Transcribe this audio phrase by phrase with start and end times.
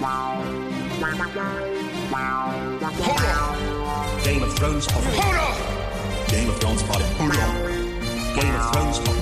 [0.00, 0.08] Game
[4.42, 5.10] of Thrones Potty.
[6.30, 7.04] Game of Thrones Potty.
[8.40, 9.20] Game of Thrones Potty.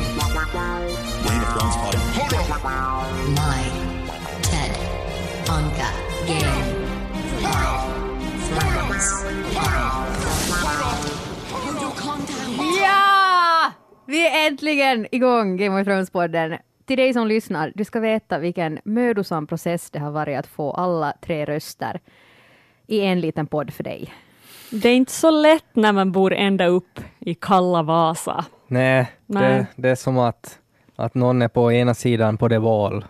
[1.27, 1.99] Game of Thrones Potty.
[3.35, 3.63] My
[4.43, 4.73] Ted
[5.49, 5.91] Anka
[6.29, 6.63] Game of
[7.43, 7.89] Thrones
[12.81, 13.73] Ja!
[14.07, 16.59] Vi är äntligen igång, Game of Thrones-podden.
[16.89, 20.71] Till dig som lyssnar, du ska veta vilken mödosam process det har varit att få
[20.71, 22.01] alla tre röster
[22.87, 24.15] i en liten podd för dig.
[24.71, 28.45] Det är inte så lätt när man bor ända upp i kalla Vasa.
[28.67, 29.53] Nej, Nej.
[29.53, 30.59] Det, det är som att,
[30.97, 33.05] att någon är på ena sidan på det val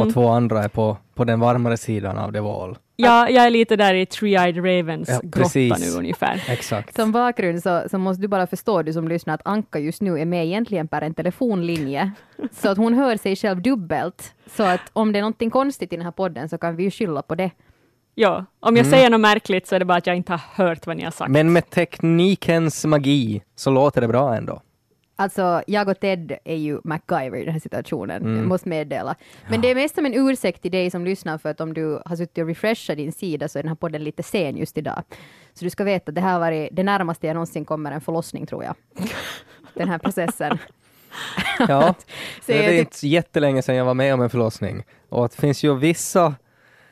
[0.00, 2.78] och två andra är på, på den varmare sidan av det val.
[3.00, 5.92] Jag, jag är lite där i Three-Eyed Ravens Ja, grotta precis.
[5.92, 6.44] nu ungefär.
[6.48, 6.96] Exakt.
[6.96, 10.18] Som bakgrund så, så måste du bara förstå, du som lyssnar, att Anka just nu
[10.18, 12.12] är med egentligen per en telefonlinje.
[12.52, 14.34] Så att hon hör sig själv dubbelt.
[14.56, 16.90] Så att om det är någonting konstigt i den här podden så kan vi ju
[16.90, 17.50] skylla på det.
[18.14, 20.86] Ja, om jag säger något märkligt så är det bara att jag inte har hört
[20.86, 21.28] vad ni har sagt.
[21.28, 21.32] Mm.
[21.46, 24.62] Men med teknikens magi så låter det bra ändå.
[25.20, 28.36] Alltså, jag och Ted är ju MacGyver i den här situationen, Mm.
[28.38, 29.14] jag måste meddela.
[29.48, 32.02] Men det är mest som en ursäkt till dig som lyssnar för att om du
[32.04, 35.02] har suttit och refreshat din sida så är den här podden lite sen just idag.
[35.54, 38.00] Så du ska veta att det här har varit det närmaste jag någonsin kommer en
[38.00, 38.74] förlossning tror jag.
[39.74, 40.58] Den här processen.
[41.68, 41.94] Ja,
[42.46, 44.84] det är inte jättelänge sedan jag var med om en förlossning.
[45.08, 46.34] Och det finns ju vissa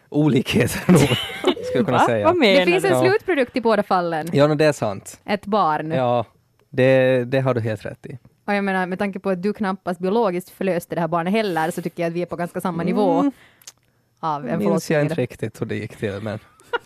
[0.09, 1.01] olikheter nog,
[1.43, 2.07] skulle jag kunna Va?
[2.07, 2.25] säga.
[2.27, 2.89] Vad det menar finns du?
[2.89, 3.11] en Ja.
[3.11, 4.29] slutprodukt i båda fallen.
[4.33, 5.21] Ja, men det är sant.
[5.25, 5.91] Ett barn.
[5.91, 6.25] Ja,
[6.79, 8.19] det, det har du helt rätt i.
[8.47, 11.71] Och jag menar, med tanke på att du knappast biologiskt förlöste det här barnet heller,
[11.71, 13.33] så tycker jag att vi är på ganska samma nivå
[14.21, 16.39] av en Minns jag inte riktigt hur det gick till, men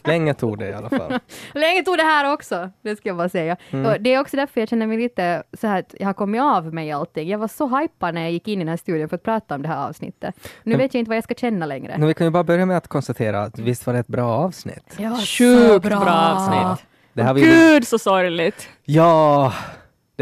[0.04, 1.18] länge tog det i alla fall.
[1.52, 2.70] Länge tog det här också?
[2.82, 3.56] Det ska jag bara säga.
[3.70, 3.86] Mm.
[3.86, 6.40] Och det är också därför jag känner mig lite så här att jag har kommit
[6.40, 7.28] av mig allting.
[7.28, 9.54] Jag var så hypad när jag gick in i den här studion för att prata
[9.54, 10.34] om det här avsnittet.
[10.62, 11.94] Nu Men- vet jag inte vad jag ska känna längre.
[11.98, 14.32] Men vi kan ju bara börja med att konstatera att visst var det ett bra
[14.32, 14.94] avsnitt?
[14.98, 16.86] Ja, Sjukt bra avsnitt.
[17.12, 18.68] Det vi Gud så sorgligt.
[18.84, 19.52] Ja,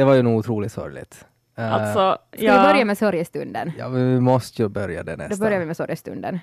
[0.00, 1.24] det var ju nog otroligt sorgligt.
[1.58, 3.72] Eh, Alltså, Ska vi ja, börja med sorgestunden?
[3.78, 5.38] Ja, men vi måste ju börja det Då nästan.
[5.38, 6.38] börjar vi med sorgestunden.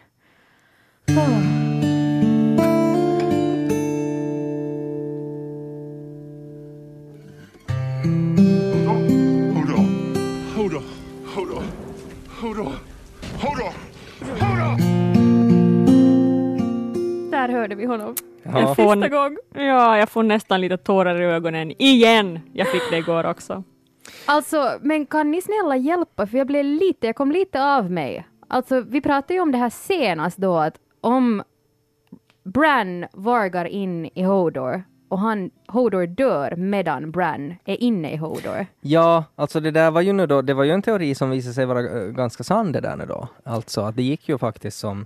[17.32, 18.16] Där hörde vi honom.
[18.54, 18.60] Ja.
[18.60, 19.38] jag får, Sista gång.
[19.54, 22.40] ja, jag får nästan lite tårar i ögonen igen.
[22.54, 23.64] Jag fick det igår också.
[24.26, 28.28] Alltså, men kan ni snälla hjälpa, för jag blev lite, jag kom lite av mig.
[28.48, 31.44] Alltså, vi pratade ju om det här senast då, att om
[32.44, 38.66] Bran vargar in i Hodor och han, Hodor dör medan Bran är inne i Hodor.
[38.82, 41.54] Ja, alltså det där var ju nu då, det var ju en teori som visade
[41.54, 43.28] sig vara eh, ganska sann det där nu då.
[43.44, 45.06] Alltså att det gick ju faktiskt som,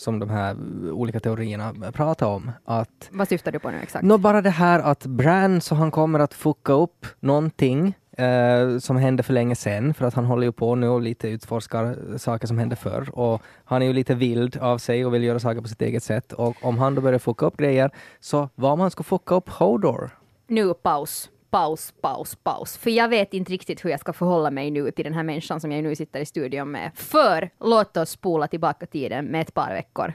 [0.00, 0.56] som de här
[0.92, 2.52] olika teorierna pratar om.
[2.64, 4.04] Att Vad syftar du på nu exakt?
[4.04, 8.96] Nå bara det här att Bran så han kommer att fucka upp någonting eh, som
[8.96, 12.46] hände för länge sedan, för att han håller ju på nu och lite utforskar saker
[12.46, 13.10] som hände förr.
[13.12, 16.02] Och han är ju lite vild av sig och vill göra saker på sitt eget
[16.02, 16.32] sätt.
[16.32, 17.90] Och om han då börjar fucka upp grejer,
[18.20, 20.10] så vad om han ska fucka upp Hodor?
[20.46, 22.76] Nu paus, paus, paus, paus.
[22.76, 25.60] För jag vet inte riktigt hur jag ska förhålla mig nu till den här människan
[25.60, 26.90] som jag nu sitter i studion med.
[26.94, 30.12] För låt oss spola tillbaka tiden med ett par veckor.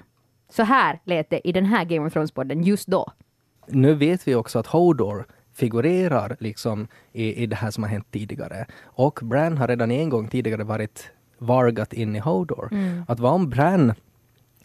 [0.50, 3.12] Så här lät det i den här Game of Thrones-podden just då.
[3.68, 8.12] Nu vet vi också att Hodor figurerar liksom i, i det här som har hänt
[8.12, 8.66] tidigare.
[8.84, 12.70] Och Bran har redan en gång tidigare varit vargat in i Hodor.
[13.08, 13.94] Att vad om Bran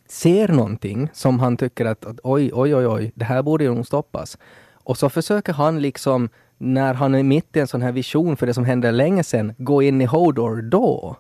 [0.07, 3.75] ser någonting som han tycker att, att oj, oj, oj, oj, det här borde ju
[3.75, 4.39] nog stoppas.
[4.73, 6.29] Och så försöker han liksom,
[6.61, 9.55] när han är mitt i en sån här vision för det som hände länge sedan,
[9.59, 11.17] gå in i Hodor då.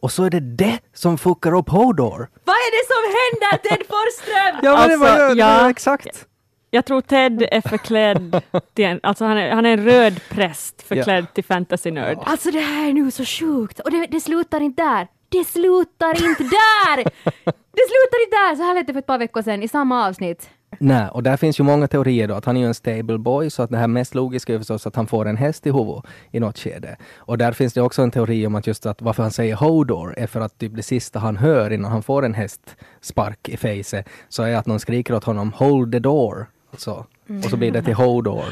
[0.00, 2.28] Och så är det det som fuckar upp Hodor.
[2.44, 4.60] Vad är det som händer Ted Forsström?
[4.62, 5.70] Ja, men det var Alltså, ju det var ja.
[5.70, 6.26] exakt.
[6.70, 8.42] Jag tror Ted är förklädd
[8.74, 12.18] till en, alltså han är, han är en röd präst förklädd till fantasy-nörd.
[12.24, 15.08] Alltså det här är nu så sjukt och det, det slutar inte där.
[15.28, 17.04] Det slutar inte där!
[17.76, 18.54] Det slutar inte där!
[18.56, 20.50] Så här lät det för ett par veckor sedan i samma avsnitt.
[20.78, 23.50] Nej, och där finns ju många teorier då, att han är ju en stable boy,
[23.50, 26.04] så att det här mest logiska är förstås att han får en häst i huvudet
[26.30, 26.96] i något skede.
[27.16, 30.14] Och där finns det också en teori om att just att varför han säger Hodor
[30.18, 34.08] är för att typ det sista han hör innan han får en hästspark i facet,
[34.28, 36.46] så är att någon skriker åt honom ”Hold the door”.
[36.76, 37.06] Så.
[37.44, 38.44] Och så blir det till Hodor.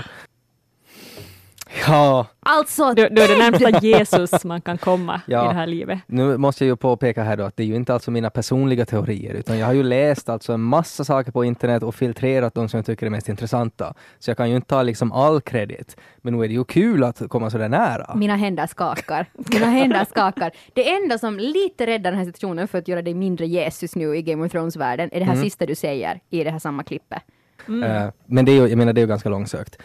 [1.87, 5.45] Ja, Alltså, Du, du är det närmsta Jesus man kan komma Ja.
[5.45, 5.99] i det här livet.
[6.07, 8.87] nu måste jag ju påpeka här då att det är ju inte alltså mina personliga
[8.87, 12.69] teorier, utan jag har ju läst alltså en massa saker på internet och filtrerat de
[12.69, 13.95] som jag tycker är mest intressanta.
[14.19, 15.97] Så jag kan ju inte ta liksom all kredit.
[16.23, 18.15] Men nu är det ju kul att komma så där nära.
[18.15, 19.27] Mina händer skakar.
[19.53, 20.51] Mina händer skakar.
[20.75, 24.17] Det enda som lite räddar den här situationen för att göra dig mindre Jesus nu
[24.17, 27.23] i Game of Thrones-världen är det här sista du säger i det här samma klippet.
[27.69, 29.79] Eh, men det är ju, jag menar, det är ju ganska långsökt.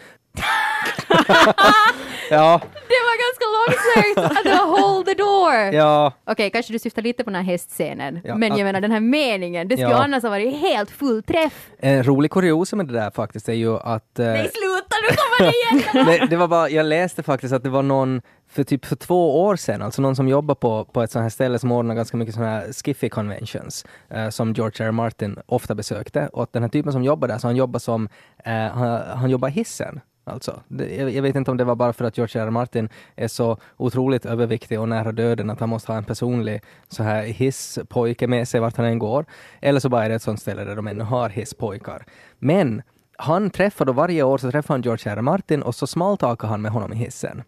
[2.30, 5.54] Ja, Det var ganska långsökt att det var hold the door!
[5.80, 8.80] ja, Okej, kanske du syftar lite på den här hästscenen, Ja, men jag att- menar
[8.80, 10.02] den här meningen, det skulle Ja.
[10.04, 11.68] annars ha varit helt full träff.
[11.78, 14.18] En rolig kuriosa med det där faktiskt är ju att...
[14.18, 16.06] eh, Nej, sluta nu kommer det igen!
[16.20, 18.22] det, det var bara, jag läste faktiskt att det var någon
[18.52, 21.30] för typ för två år sedan, alltså någon som jobbar på, på ett sånt här
[21.30, 24.88] ställe som ordnar ganska mycket sådana här skiffy conventions eh, som George R.
[24.88, 24.92] R.
[24.92, 26.28] Martin ofta besökte.
[26.32, 28.08] Och att den här typen som jobbar där, så han jobbar som,
[28.44, 30.00] eh, han, han jobbar hissen.
[30.24, 32.46] Alltså, det, jag, vet inte om det var bara för att George R.
[32.46, 32.50] R.
[32.50, 37.02] Martin är så otroligt överviktig och nära döden att han måste ha en personlig så
[37.02, 39.24] här hisspojke med sig vart han än går.
[39.60, 42.06] Eller så bara är det ett sånt ställe där de ännu har hisspojkar.
[42.38, 42.82] Men
[43.18, 45.16] han träffar då varje år så träffar han George R.
[45.16, 45.22] R.
[45.22, 47.42] Martin och så smaltakar han med honom i hissen.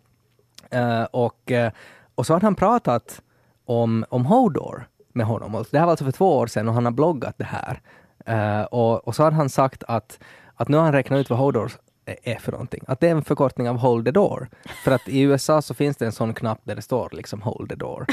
[0.75, 1.69] Uh, och, uh,
[2.15, 3.23] och så hade han pratat
[3.67, 5.55] om, om Hodor med honom.
[5.55, 7.81] Och det här var alltså för två år sedan och han har bloggat det här.
[8.29, 10.19] Uh, och, och så hade han sagt att,
[10.55, 11.73] att nu har han räknat ut vad Hodor
[12.05, 12.85] är för någonting.
[12.87, 14.49] Att det är en förkortning av Hold the Door.
[14.85, 17.69] För att i USA så finns det en sån knapp där det står liksom Hold
[17.69, 18.07] the Door.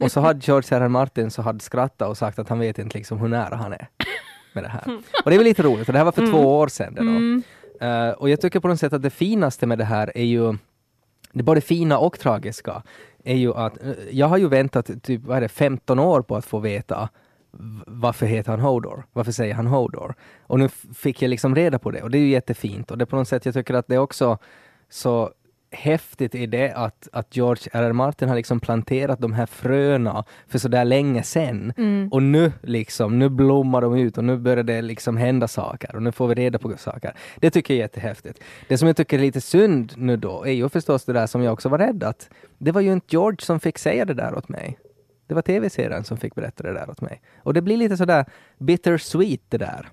[0.00, 0.80] Och så hade George R.
[0.80, 0.88] R.
[0.88, 3.88] Martin så hade skrattat och sagt att han vet inte liksom hur nära han är
[4.52, 4.84] med det här.
[5.24, 6.94] Och det är väl lite roligt, för det här var för två år sedan.
[6.94, 7.86] Då.
[7.86, 10.56] Eh, och jag tycker på något sätt att det finaste med det här är ju
[11.32, 12.82] det både fina och tragiska
[13.24, 16.36] är ju att eh, jag har ju väntat typ vad är det, 15 år på
[16.36, 17.08] att få veta
[17.86, 19.06] varför heter han Hodor?
[19.12, 20.14] Varför säger han Hodor?
[20.40, 23.04] Och nu fick jag liksom reda på det och det är ju jättefint och det
[23.04, 24.38] är på något sätt jag tycker att det är också
[24.88, 25.30] så
[25.70, 27.82] häftigt i det att, att George R.
[27.82, 27.92] R.
[27.92, 31.72] Martin har liksom planterat de här fröna för så där länge sedan.
[32.12, 36.02] Och nu liksom, nu blommar de ut och nu börjar det liksom hända saker och
[36.02, 37.14] nu får vi reda på saker.
[37.36, 38.40] Det tycker jag är jättehäftigt.
[38.68, 41.42] Det som jag tycker är lite synd nu då är ju förstås det där som
[41.42, 44.34] jag också var rädd att det var ju inte George som fick säga det där
[44.34, 44.78] åt mig.
[45.28, 47.20] Det var tv-serien som fick berätta det där åt mig.
[47.42, 48.24] Och det blir lite sådär
[48.58, 49.88] bittersweet det där.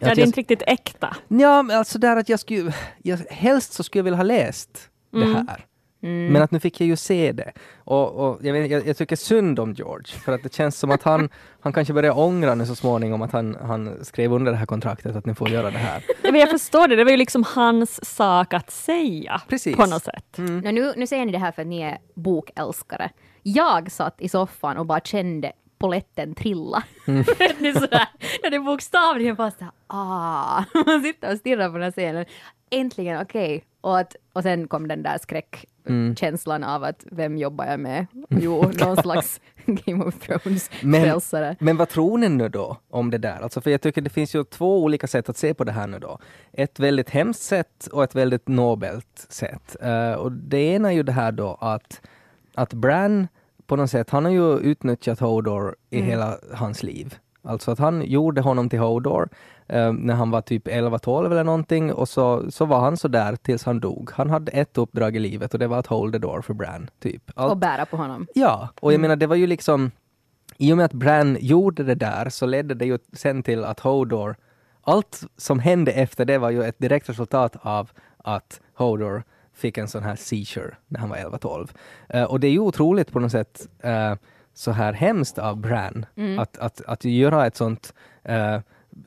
[0.00, 1.16] Ja, Att det är jag- inte riktigt äkta.
[1.28, 4.90] Ja, men alltså där att jag skulle, jag, helst så skulle jag vilja ha läst
[5.10, 5.66] det här.
[6.00, 7.52] Men att nu fick jag ju se det.
[7.76, 10.90] Och, och jag, vet, jag, jag tycker synd om George, för att det känns som
[10.90, 11.28] att han,
[11.60, 15.16] han kanske börjar ångra nu så småningom att han, han skrev under det här kontraktet
[15.16, 16.02] att ni får göra det här.
[16.22, 19.76] Ja, men jag förstår det, det var ju liksom hans sak att säga Precis.
[19.76, 20.24] på något sätt.
[20.36, 23.10] Nå, nu, nu säger ni det här för att ni är bokälskare.
[23.46, 26.82] Jag satt i soffan och bara kände poletten trilla.
[27.06, 28.08] det är sådär,
[28.42, 32.24] när det bokstavligen bara såhär, ah, man sitter och stirrar på den här scenen.
[32.70, 33.64] Äntligen, okej.
[33.80, 38.06] Och, att, och sen kom den där skräckkänslan av att vem jobbar jag med?
[38.28, 41.56] Jo, någon slags Game of Thrones Men, frälsare.
[41.60, 43.40] men vad tror ni nu då om det där?
[43.42, 45.86] Alltså för jag tycker det finns ju två olika sätt att se på det här
[45.86, 46.18] nu då.
[46.52, 49.76] Ett väldigt hemskt sätt och ett väldigt nobelt sätt.
[49.82, 52.00] Eh, och det ena är ju det här då att,
[52.54, 53.28] att Bran
[53.66, 57.14] på något sätt, han har ju utnyttjat Hodor i hela hans liv.
[57.42, 59.28] Alltså att han gjorde honom till Hodor
[59.68, 63.36] eh, när han var typ 11-12 eller någonting och så, så var han så där
[63.36, 64.10] tills han dog.
[64.14, 66.90] Han hade ett uppdrag i livet och det var att hold the door för Bran.
[67.02, 67.22] Typ.
[67.34, 68.26] Allt- Och bära på honom.
[68.34, 69.90] Ja, och jag menar det var ju liksom
[70.56, 73.80] i och med att Bran gjorde det där så ledde det ju sen till att
[73.80, 74.36] Hodor
[74.82, 79.22] allt som hände efter det var ju ett direkt resultat av att Hodor
[79.54, 81.68] fick en sån här seizure när han var 11-12.
[82.08, 84.14] Eh, och det är ju otroligt på något sätt eh,
[84.54, 86.06] så här hemskt av Bran
[86.38, 87.94] att, att, att göra ett sånt
[88.24, 88.58] eh,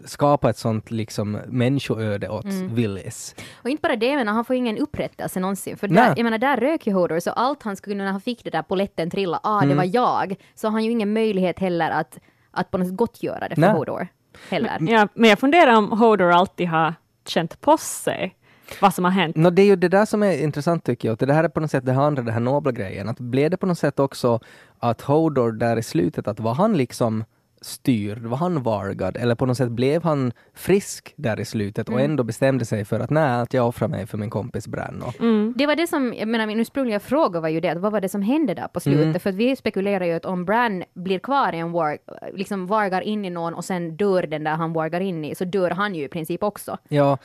[0.06, 3.36] skapa ett sånt liksom människoöde åt Willis.
[3.64, 5.78] Och inte bara det, men han får ingen upprättelse någonsin.
[5.78, 8.44] För där, jag menar, där rök ju Hodor, så allt han skulle, när han fick
[8.44, 9.70] det där poletten trilla, ah, Mm.
[9.70, 12.20] det var jag, så har han ju ingen möjlighet heller att,
[12.52, 13.72] att på något sätt gottgöra det för Nej.
[13.74, 14.08] Hodor.
[14.50, 14.78] Heller.
[14.82, 16.94] Ja, men jag funderar om Hodor alltid har
[17.26, 18.36] känt på sig
[18.82, 19.36] vad som har hänt.
[19.36, 21.22] No, det är ju det där som är intressant tycker jag.
[21.22, 23.10] Och det här är på något sätt det här andra, den här nobla grejen.
[23.10, 24.40] Att blev det på något sätt också
[24.80, 27.24] att Hodor där i slutet, att var han liksom
[27.62, 32.02] styrd, var han vargad eller på något sätt blev han frisk där i slutet och
[32.02, 35.02] ändå bestämde sig för att nej, att jag offrar mig för min kompis Bran.
[35.02, 35.14] Och,
[35.56, 38.02] Det var det som, jag menar min ursprungliga fråga var ju det, att vad var
[38.02, 39.06] det som hände där på slutet?
[39.06, 39.20] Mm.
[39.20, 41.98] För att vi spekulerar ju att om Bran blir kvar i en war,
[42.34, 45.46] liksom vargar in i någon och sen dör den där han vargar in i, så
[45.46, 46.78] dör han ju i princip också.
[46.88, 47.18] Ja,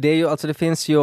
[0.00, 0.98] det är ju alltså det finns ju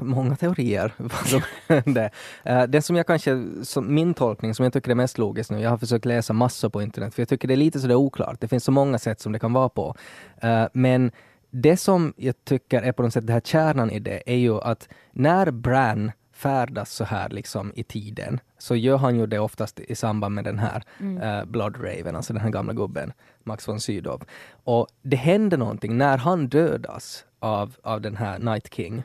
[0.00, 2.10] många teorier vad som hände.
[2.48, 5.60] Uh, den som jag kanske, som min tolkning som jag tycker är mest logisk nu,
[5.60, 8.40] jag har försökt läsa massor på internet för jag tycker det är lite sådär oklart.
[8.40, 9.94] Det finns så många sätt som det kan vara på.
[10.42, 11.12] Eh, men
[11.50, 14.60] det som jag tycker är på något sätt det här kärnan i det är ju
[14.60, 19.80] att när Bran färdas så här liksom i tiden, så gör han ju det oftast
[19.80, 21.22] i samband med den här Mm.
[21.22, 23.12] eh, Blood Raven, alltså den här gamla gubben,
[23.44, 24.22] Max von Sydow.
[24.64, 29.02] Och det händer någonting när han dödas av, av den här Night King.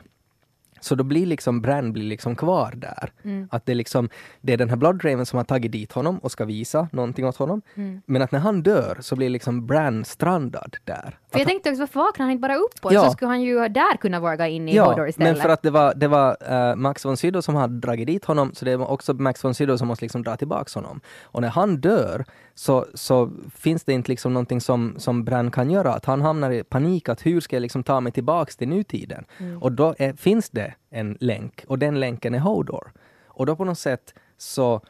[0.80, 3.12] Så då blir liksom Bran blir liksom kvar där.
[3.22, 3.48] Mm.
[3.50, 4.08] Att det, är liksom,
[4.40, 7.26] det är den här Blood Raven som har tagit dit honom och ska visa någonting
[7.26, 7.62] åt honom.
[7.74, 8.02] Mm.
[8.06, 11.18] Men att när han dör så blir liksom Bran strandad där.
[11.36, 13.04] För jag tänkte också, varför vaknar han inte bara upp och Ja.
[13.04, 15.32] så skulle han ju där kunna våga in i Ja, Hodor istället.
[15.36, 16.36] men för att det var, det var
[16.70, 19.54] eh, Max von Sydow som hade dragit dit honom, så det var också Max von
[19.54, 21.00] Sydow som måste liksom dra tillbaks honom.
[21.22, 22.24] Och när han dör
[22.54, 26.50] så, så finns det inte liksom någonting som, som Bran kan göra, att han hamnar
[26.50, 29.24] i panik, att hur ska jag liksom ta mig tillbaks till nutiden?
[29.38, 29.62] Mm.
[29.62, 32.92] Och då är, finns det en länk, och den länken är Hodor.
[33.28, 34.80] Och då på något sätt så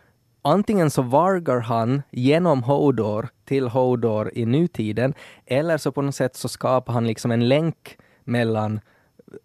[0.46, 5.14] Antingen så vargar han genom Hodor till Hodor i nutiden,
[5.46, 8.80] eller så på något sätt så skapar han liksom en länk mellan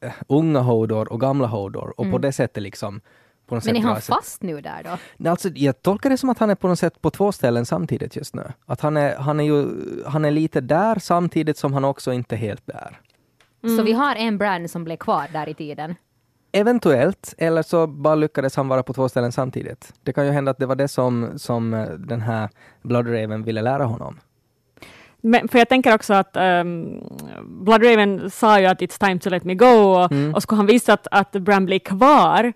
[0.01, 3.01] eh, unga Hodor och gamla Hodor och på det sättet liksom
[3.47, 3.73] på något Mm.
[3.73, 4.97] men är han fast nu där då?
[5.17, 7.65] Nej, Alltså, jag tolkar det som att han är på något sätt på två ställen
[7.65, 8.43] samtidigt just nu.
[8.65, 9.67] Att han är, han är ju
[10.07, 12.99] han är lite där samtidigt som han också inte är helt där.
[13.77, 15.95] Så vi har en brand som blev kvar där i tiden.
[16.51, 19.93] Eventuellt, eller så bara lyckades han vara på två ställen samtidigt.
[20.03, 22.49] Det kan ju hända att det var det som, som eh, den här
[22.81, 24.19] Blood Raven ville lära honom.
[25.23, 27.03] Men, för jag tänker också att um,
[27.43, 30.33] Blood Raven sa ju att it's time to let me go och, Mm.
[30.35, 32.53] och skulle han visa att, att Bran blir kvar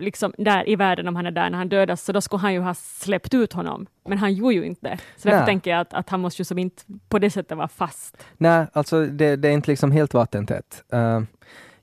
[0.00, 2.52] liksom där i världen om han är där när han dödas, så då skulle han
[2.52, 3.86] ju ha släppt ut honom.
[4.08, 4.98] Men han gjorde ju inte.
[5.16, 5.46] Så därför Nej.
[5.46, 8.16] tänker jag att, att han måste ju som inte på det sättet vara fast.
[8.36, 10.84] Nej, alltså det, det är inte liksom helt vattentätt.
[10.92, 11.20] Eh,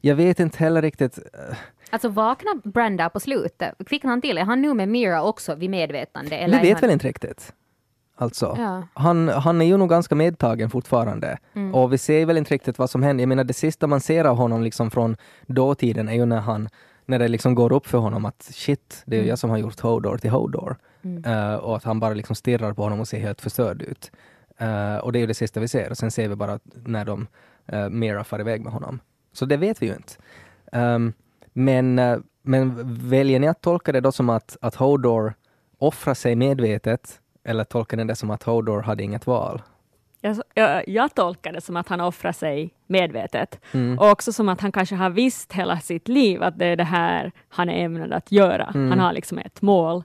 [0.02, 1.18] jag vet inte heller riktigt.
[1.18, 1.58] eh,
[1.90, 3.76] Alltså vaknar Bran där på slutet?
[3.86, 4.38] Kvicknar han till?
[4.38, 6.36] Är han nu med Mira också vid medvetande?
[6.38, 6.82] Eller vi vet han...
[6.82, 7.54] väl inte riktigt.
[8.16, 8.56] Alltså.
[8.60, 8.84] Ja.
[8.94, 11.38] Han, han är ju nog ganska medtagen fortfarande.
[11.54, 11.76] Mm.
[11.76, 13.22] Och vi ser väl inte riktigt vad som händer.
[13.22, 16.70] Jag menar det sista man ser av honom liksom från dåtiden är ju när han
[17.06, 19.30] när det liksom går upp för honom att shit, det är ju Mm.
[19.30, 20.76] jag som har gjort Hodor till Hodor.
[21.26, 24.12] Eh, och att han bara liksom stirrar på honom och ser helt förstörd ut.
[24.58, 25.90] Eh, och det är ju det sista vi ser.
[25.90, 27.28] Och sen ser vi bara när de
[27.74, 29.00] uh, Mira far iväg med honom.
[29.40, 30.14] Så det vet vi ju inte.
[30.72, 31.14] Ehm,
[31.54, 32.76] men, eh, men
[33.10, 35.34] väljer ni att tolka det då som att, att Hodor
[35.78, 39.62] offrar sig medvetet eller tolkar ni det som att Hodor hade inget val?
[40.22, 43.60] Jag, jag, jag tolkar det som att han offrar sig medvetet.
[43.72, 44.00] Mm.
[44.00, 46.84] Och också som att han kanske har visst hela sitt liv att det är det
[46.84, 48.72] här han är ämnad att göra.
[48.76, 48.90] Mm.
[48.90, 50.04] Han har liksom ett mål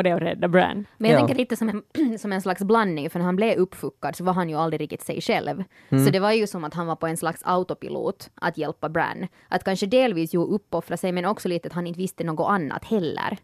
[0.00, 0.86] och det är att rädda Bran.
[0.98, 1.26] Men jag Ja.
[1.26, 4.32] tänker lite som en, som en slags blandning, för när han blev uppfuckad så var
[4.32, 5.64] han ju aldrig riktigt sig själv.
[5.88, 6.04] Mm.
[6.04, 9.26] Så det var ju som att han var på en slags autopilot att hjälpa Bran.
[9.48, 12.84] Att kanske delvis ju uppoffra sig, men också lite att han inte visste något annat
[12.84, 13.36] heller.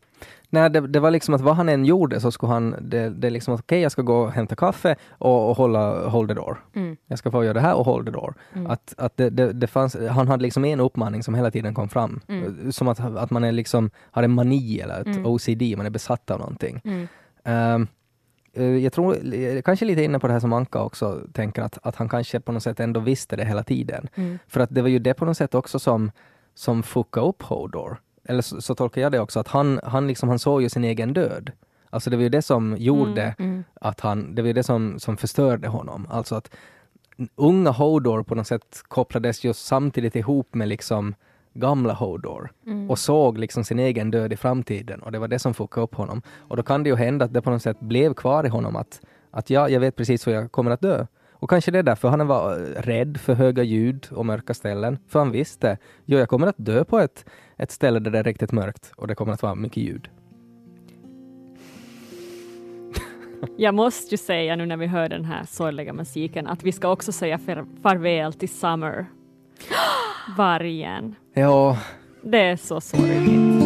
[0.56, 3.26] Nej, det, det var liksom att vad han än gjorde så skulle han, det, det
[3.26, 6.34] är liksom att okej, jag ska gå och hämta kaffe och, och hålla hold the
[6.34, 6.64] door.
[6.74, 6.96] Mm.
[7.06, 8.34] Jag ska få göra det här och hold the door.
[8.68, 11.88] Att, att det, det, det fanns, han hade liksom en uppmaning som hela tiden kom
[11.88, 12.20] fram.
[12.28, 12.72] Mm.
[12.72, 16.30] Som att, att man är liksom, har en mani eller ett OCD, man är besatt
[16.30, 16.80] av någonting.
[16.84, 17.08] Mm.
[17.44, 21.78] Eh, jag tror, är kanske lite inne på det här som Anka också tänker, att,
[21.82, 24.08] att han kanske på något sätt ändå visste det hela tiden.
[24.14, 24.38] Mm.
[24.46, 26.10] För att det var ju det på något sätt också som,
[26.54, 28.00] som fuckade upp Hodor.
[28.28, 30.84] Eller så, så tolkar jag det också, att han, han, liksom, han såg ju sin
[30.84, 31.52] egen död.
[31.90, 33.64] Alltså det var ju det som gjorde Mm.
[33.80, 36.06] att han, det var ju det som, som förstörde honom.
[36.10, 36.50] Alltså att
[37.36, 41.14] unga Hodor på något sätt kopplades just samtidigt ihop med liksom
[41.54, 42.90] gamla Hodor Mm.
[42.90, 45.94] och såg liksom sin egen död i framtiden och det var det som fuckade upp
[45.94, 46.22] honom.
[46.48, 48.76] Och då kan det ju hända att det på något sätt blev kvar i honom
[48.76, 51.06] att, att ja, jag vet precis hur jag kommer att dö.
[51.32, 54.98] Och kanske det är därför han var eh, rädd för höga ljud och mörka ställen.
[55.08, 57.24] För han visste, jo jag kommer att dö på ett,
[57.58, 60.08] ett ställe där det är riktigt mörkt och det kommer att vara mycket ljud.
[63.56, 66.88] Jag måste ju säga nu när vi hör den här sorgliga musiken att vi ska
[66.88, 69.06] också säga far- farväl till Summer.
[70.36, 71.14] Vargen.
[71.34, 71.78] Ja,
[72.22, 73.60] Det är så sorgligt.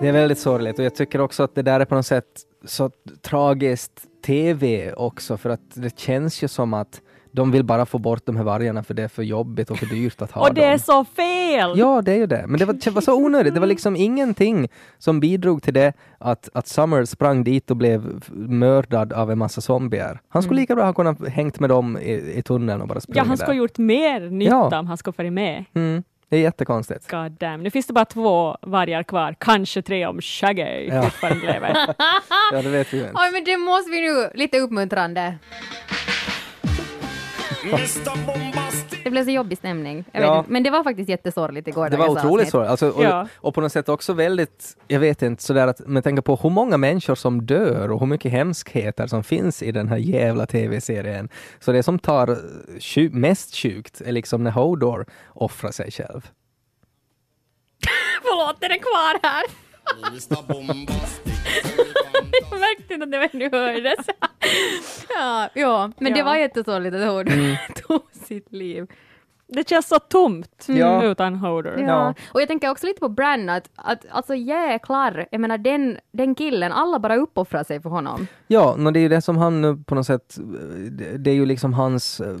[0.00, 2.26] Det är väldigt sorgligt och jag tycker också att det där är på något sätt
[2.64, 2.90] så
[3.22, 7.02] tragiskt TV också för att det känns ju som att
[7.36, 9.86] de vill bara få bort de här vargarna för det är för jobbigt och för
[9.86, 10.70] dyrt att ha Och det dem.
[10.70, 11.78] är så fel!
[11.78, 12.44] Ja, det är ju det.
[12.46, 13.54] Men det var, det var så onödigt.
[13.54, 18.24] Det var liksom ingenting som bidrog till det att, att Summer sprang dit och blev
[18.32, 20.20] mördad av en massa zombier.
[20.28, 23.16] Han skulle lika bra ha kunnat hängt med dem i, i tunneln och bara sprungit
[23.16, 24.78] Ja, han skulle ha gjort mer nytta Ja.
[24.78, 25.64] om han skulle varit med.
[25.74, 27.10] Mm, det är jättekonstigt.
[27.10, 27.62] God damn.
[27.62, 31.02] Nu finns det bara två vargar kvar, kanske tre om Shaggy Ja.
[31.02, 31.76] fortfarande lever.
[32.52, 33.14] Ja, det vet vi ju inte.
[33.16, 35.34] Oj, men det måste vi nu, lite uppmuntrande.
[39.04, 40.04] Det blev så jobbig stämning.
[40.12, 40.44] Jag Ja.
[40.48, 41.88] men det var faktiskt jättesorgligt igår.
[41.90, 42.70] Det var otroligt sorgligt.
[42.70, 43.28] Alltså, och, Ja.
[43.36, 46.50] och på något sätt också väldigt, jag vet inte, sådär att man tänker på hur
[46.50, 51.28] många människor som dör och hur mycket hemskheter som finns i den här jävla tv-serien.
[51.60, 52.36] Så det som tar eh,
[52.80, 56.30] sju, mest sjukt är liksom när Hodor offrar sig själv.
[58.22, 59.44] Förlåt, den är kvar här.
[62.50, 64.06] Jag märkte inte att det ännu hördes.
[65.08, 66.24] ja, ja, men det Ja.
[66.24, 67.24] var jättesorgligt att hon
[67.86, 68.86] tog sitt liv.
[69.48, 71.02] Det känns så tomt Ja.
[71.04, 71.78] utan Hodor.
[71.80, 72.14] Ja.
[72.32, 76.34] Och jag tänker också lite på Bran, att, att alltså jäklar, jag menar den, den
[76.34, 78.26] killen, alla bara uppoffrar sig för honom.
[78.46, 80.36] Ja, no, det är ju det som han nu på något sätt,
[80.90, 82.36] det det är ju liksom hans eh,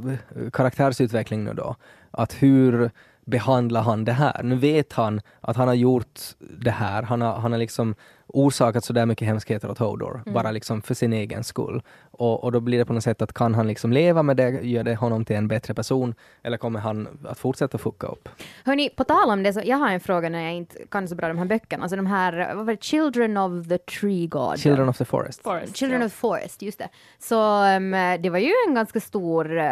[0.52, 1.76] karaktärsutveckling nu då.
[2.10, 2.90] Att hur
[3.26, 4.42] behandlar han det här?
[4.42, 7.94] Nu vet han att han har gjort det här, han har, han har liksom
[8.28, 11.82] orsakat så där mycket hemskheter åt Hodor, bara liksom för sin egen skull.
[12.10, 14.50] Och, och då blir det på något sätt att kan han liksom leva med det,
[14.50, 18.28] gör det honom till en bättre person, eller kommer han att fortsätta fucka upp?
[18.64, 21.14] Hörni, på tal om det, så jag har en fråga när jag inte kan så
[21.14, 24.58] bra de här böckerna, alltså de här, vad var det, Children of the Tree God?
[24.58, 25.42] Children of the Forest.
[25.42, 26.06] Forest, Children ja.
[26.06, 26.88] of the Forest, just det.
[27.18, 27.90] Så um,
[28.20, 29.62] det var ju en ganska stor uh,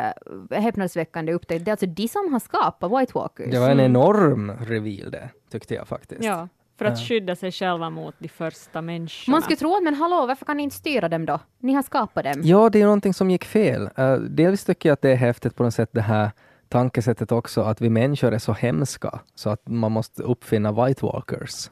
[0.50, 1.64] häpnadsväckande upptäckt.
[1.64, 3.50] Det är alltså de som har skapat White Walkers.
[3.50, 6.24] Det var en enorm reveal det, tyckte jag faktiskt.
[6.24, 9.34] Ja, för att skydda sig själva mot de första människorna.
[9.34, 11.40] Man skulle tro att, men hallå, varför kan ni inte styra dem då?
[11.58, 12.40] Ni har skapat dem.
[12.44, 13.90] Ja, det är någonting som gick fel.
[13.98, 16.30] Uh, dels tycker jag att det är häftigt på något sätt det här
[16.68, 21.70] tankesättet också att vi människor är så hemska så att man måste uppfinna White Walkers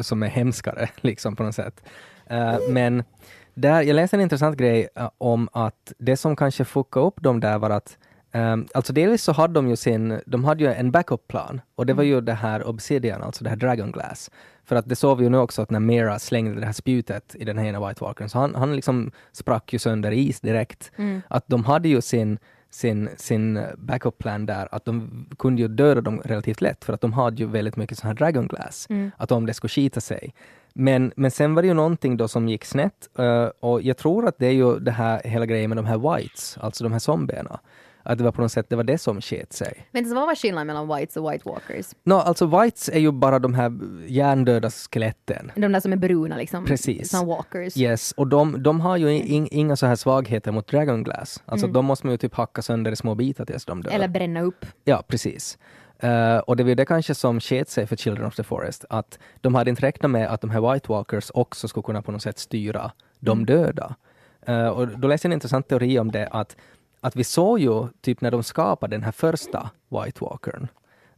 [0.00, 1.84] som är hemskare liksom på något sätt.
[2.30, 3.04] Uh, men
[3.54, 7.40] där, jag läste en intressant grej uh, om att det som kanske fuckade upp dem
[7.40, 7.98] där var att
[8.36, 11.92] Um, alltså delvis så hade de ju sin, de hade ju en backup-plan och det
[11.92, 14.30] var ju det här Obsidian, alltså det här Dragon Glass.
[14.64, 17.36] För att det såg vi ju nu också att när Mera slängde det här spjutet
[17.38, 20.92] i den här ena White Walkern, så han, han liksom sprack ju sönder is direkt.
[21.28, 22.38] Att de hade ju sin,
[22.70, 27.12] sin, sin backup-plan där, att de kunde ju döda dem relativt lätt, för att de
[27.12, 28.86] hade ju väldigt mycket sån här Dragon Glass.
[29.16, 30.34] Att om det skulle skita sig.
[30.72, 34.28] Men, men sen var det ju någonting då som gick snett, eh, och jag tror
[34.28, 36.98] att det är ju det här hela grejen med de här whites, alltså de här
[36.98, 37.60] zombierna.
[38.04, 39.86] Att det var på något sätt, det var det som sket sig.
[39.90, 41.86] Men så vad var skillnaden mellan Whites och White Walkers?
[42.04, 43.72] No, alltså whites är ju bara de här
[44.06, 45.52] hjärndöda skeletten.
[45.54, 46.64] De där som är bruna liksom.
[46.64, 47.10] Precis.
[47.10, 47.76] Som walkers.
[47.76, 51.42] Yes, och de, de har ju in, inga så här svagheter mot Dragon Glass.
[51.46, 53.90] Alltså de måste man ju typ hacka sönder i små bitar tills de dör.
[53.92, 54.66] Eller bränna upp.
[54.84, 55.58] Ja, precis.
[55.98, 59.18] Eh, och det var det kanske som sket sig för Children of the Forest, att
[59.40, 62.22] de hade inte räknat med att de här White Walkers också skulle kunna på något
[62.22, 63.94] sätt styra de döda.
[64.46, 66.56] Eh, och då läste jag en intressant teori om det, att,
[67.04, 70.68] att vi såg ju typ när de skapade den här första White Walkern,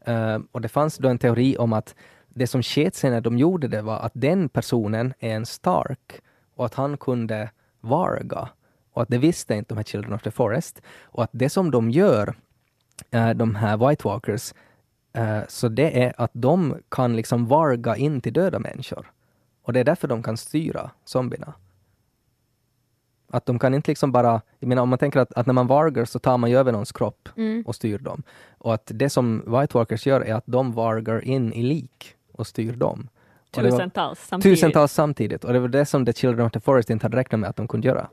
[0.09, 1.95] Uh, och det fanns då en teori om att
[2.29, 6.21] det som sket sig när de gjorde det var att den personen är en Stark
[6.57, 8.49] och att han kunde varga.
[8.93, 10.83] Och att det visste inte de här Children of the Forest.
[11.03, 12.35] Och att det som de gör
[13.15, 14.55] uh, de här White Walkers,
[15.19, 19.13] uh, så det är att de kan liksom varga in till döda människor.
[19.63, 21.55] Och det är därför de kan styra zombierna.
[23.31, 25.67] Att de kan inte liksom bara, jag menar om man tänker att, att när man
[25.67, 27.29] vargar så tar man ju över någons kropp
[27.65, 28.23] och styr dem.
[28.59, 32.47] Och att det som White Walkers gör är att de vargar in i lik och
[32.47, 33.09] styr dem.
[33.51, 34.59] Tusentals samtidigt.
[34.59, 35.45] Tusentals samtidigt.
[35.45, 37.57] Och det var det som The Children of the Forest inte hade räknat med att
[37.57, 38.09] de kunde göra.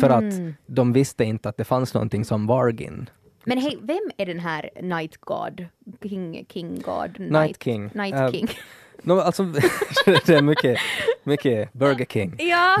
[0.00, 0.34] För att
[0.66, 3.10] de visste inte att det fanns någonting som Vargin.
[3.44, 5.66] Men hej, vem är den här Night God?
[6.02, 7.20] King, King God?
[7.20, 7.90] Night King.
[7.94, 8.48] Night Eh, King.
[9.04, 9.42] No, alltså,
[10.26, 10.78] det är mycket,
[11.24, 12.34] mycket Burger King.
[12.38, 12.76] Ja,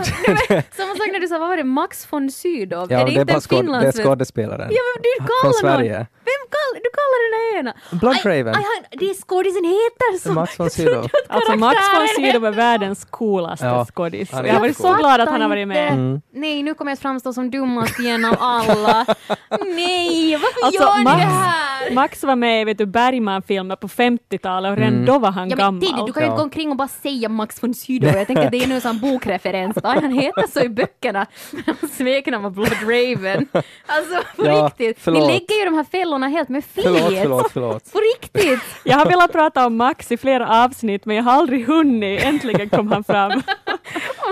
[0.76, 2.86] samma sak när du sa, vad var det, Max von Sydow?
[2.92, 4.68] Ja, är det det är inte bara en skåd, det är skådespelaren.
[4.70, 5.92] Ja, men du Från kallar Sverige.
[5.92, 6.06] någon.
[6.24, 7.72] Vem kallar, du kallar den här ena?
[8.00, 8.54] Bloodraven.
[8.54, 10.32] Aj, aj, det är skådisen heter så.
[10.32, 11.08] Max von Sydow.
[11.28, 14.32] Alltså Max von Sydow är världens coolaste Ja, skådis.
[14.32, 15.92] är Jag har varit så glad att han har varit med.
[15.92, 16.26] Inte.
[16.34, 19.06] Nej, nu kommer jag att framstå som dummast igen av alla.
[19.66, 21.94] Nej, varför Alltså, gör ni Max- det här?
[21.94, 25.56] Max var med i vet du, Bergman-filmer på 50-talet och redan då var han Ja,
[25.56, 25.80] men gammal.
[25.80, 28.10] Tiddy, du kan ju inte gå omkring och bara säga Max von Sydow.
[28.34, 29.76] Tänker att det är nu en sån bokreferens.
[29.82, 31.26] Aj, han heter så i böckerna.
[31.66, 33.46] Men smeknamn var Blood Raven.
[33.86, 34.96] Alltså på Ja, riktigt.
[35.00, 35.20] förlåt.
[35.20, 36.84] Ni lägger ju de här fällorna helt med flit.
[36.86, 37.92] Förlåt, förlåt, förlåt.
[37.92, 38.60] På riktigt.
[38.84, 42.24] Jag har velat prata om Max i flera avsnitt men jag har aldrig hunnit.
[42.24, 43.32] Äntligen kom han fram.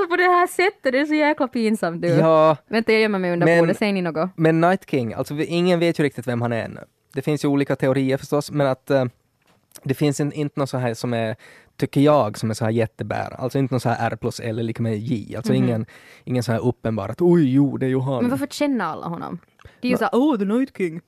[0.03, 2.09] Och på det här sättet, det är så jäkla pinsamt du.
[2.09, 3.79] Ja, Vänta, jag gömmer mig under Men- bordet.
[3.79, 4.31] Säger ni något?
[4.37, 6.81] men Night King, alltså ingen vet ju riktigt vem han är ännu.
[7.15, 9.05] Det finns ju olika teorier förstås, men att eh,
[9.83, 11.37] det finns inte något så här som är,
[11.81, 13.35] tycker jag, som är så här jättebär.
[13.39, 15.37] Alltså inte något så här R plus L är lika med J.
[15.37, 15.87] Alltså ingen,
[16.25, 18.23] ingen så här uppenbar att oj, jo, det är ju han.
[18.23, 19.39] Men varför känner alla honom?
[19.81, 21.01] Det är ju såhär, oh the Night King.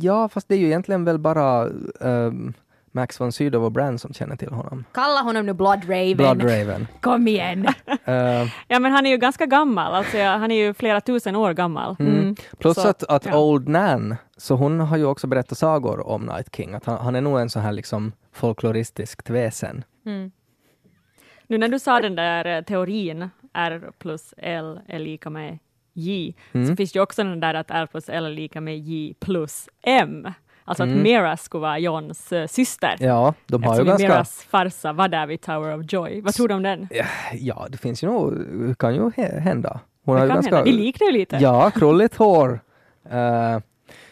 [0.00, 2.54] Ja, fast det är ju egentligen väl bara ehm,
[2.94, 4.84] Max von Sydow och Brand som känner till honom.
[4.92, 6.16] Kalla honom nu Blood Raven.
[6.16, 6.86] Blood Raven.
[7.00, 7.66] Kom igen.
[8.04, 11.36] Eh, Ja men han är ju ganska gammal, alltså jag, han är ju flera tusen
[11.36, 11.96] år gammal.
[11.98, 12.36] Mm.
[12.58, 13.38] plus Så, att, att ja.
[13.38, 16.74] Old Nan, så hon har ju också berättat sagor om Night King.
[16.74, 19.84] Att han, han är nog en sån här liksom folkloristisk väsen.
[21.46, 25.58] Nu när du sa den där eh, teorin R plus L är lika med
[25.92, 28.78] J, så finns det ju också den där att R plus L är lika med
[28.78, 30.28] J plus M.
[30.64, 32.96] Alltså att Mera skulle vara Johns eh, syster.
[33.00, 34.08] Ja, de har ju Eftersom ganska...
[34.08, 36.20] Meras farsa var där vid Tower of Joy.
[36.20, 36.88] Vad tror du om den?
[37.32, 38.34] Ja, det finns ju nog,
[38.78, 39.80] kan ju hä- hända.
[40.04, 40.56] Hon Det har ju kan ganska...
[40.56, 40.70] hända.
[40.70, 41.36] Vi liknar ju lite.
[41.36, 42.60] Ja, krulligt hår.
[43.10, 43.58] Eh,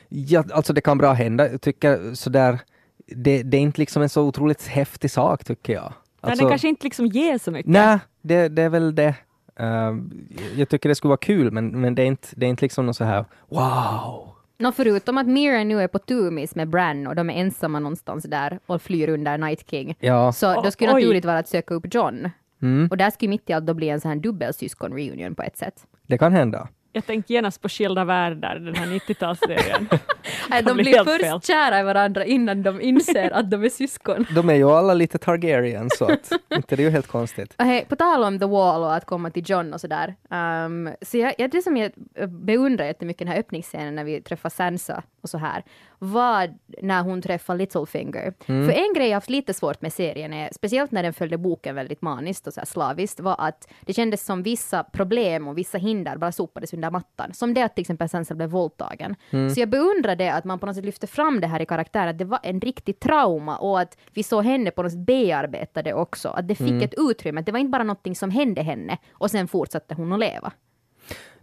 [0.09, 1.51] ja, alltså det kan bra hända.
[1.51, 2.59] Jag tycker sådär,
[3.07, 5.83] det, det är inte liksom en så otroligt häftig sak tycker jag.
[5.83, 5.93] Nej,
[6.31, 7.71] Alltså, den kanske inte liksom ger så mycket.
[7.73, 9.15] Nej, det, det är väl det.
[9.59, 9.93] Eh,
[10.57, 12.87] jag tycker det skulle vara kul, men, men det, är inte, det är inte liksom
[12.87, 14.32] något så här wow.
[14.63, 18.25] Nå, förutom att Mira nu är på tumis med Bran och de är ensamma någonstans
[18.25, 19.97] där och flyr under Night King.
[20.01, 20.95] Ja, Så då skulle Oj.
[21.03, 22.31] naturligt vara att söka upp John.
[22.63, 25.57] mm, Och där skulle mitt i allt då bli en sån här dubbelsyskon-reunion på ett
[25.57, 25.87] sätt.
[26.07, 26.69] det kan hända.
[26.95, 29.99] Jag tänkte genast på Skilda världar, den här 90-talsserien.
[30.51, 31.41] Nej, de blir först fel.
[31.41, 34.27] kära i varandra innan de inser att de är syskon.
[34.35, 37.55] De är ju alla lite Targaryen så att inte det är ju helt konstigt.
[37.59, 40.15] Hej, på tal om The Wall och att komma till John och sådär.
[40.31, 41.93] Um, så jag, jag, det som jag
[42.29, 45.63] beundrar jättemycket den här öppningsscenen när vi träffar Sansa och så här,
[46.03, 48.35] var när hon träffar Littlefinger.
[48.47, 51.75] För en grej jag haft lite svårt med serien, är, speciellt när den följde boken
[51.75, 56.17] väldigt maniskt och så slaviskt, var att det kändes som vissa problem och vissa hinder
[56.17, 57.35] bara sopades under mattan.
[57.35, 59.17] Som det att till exempel Sansa blev våldtagen.
[59.55, 62.09] Så jag beundrar det att man på något sätt lyfte fram det här i karaktären,
[62.09, 65.83] att det var en riktig trauma och att vi såg henne på något sätt bearbeta
[65.83, 66.29] det också.
[66.29, 69.31] Att det fick ett utrymme, att det var inte bara någonting som hände henne och
[69.31, 70.53] sen fortsatte hon att leva.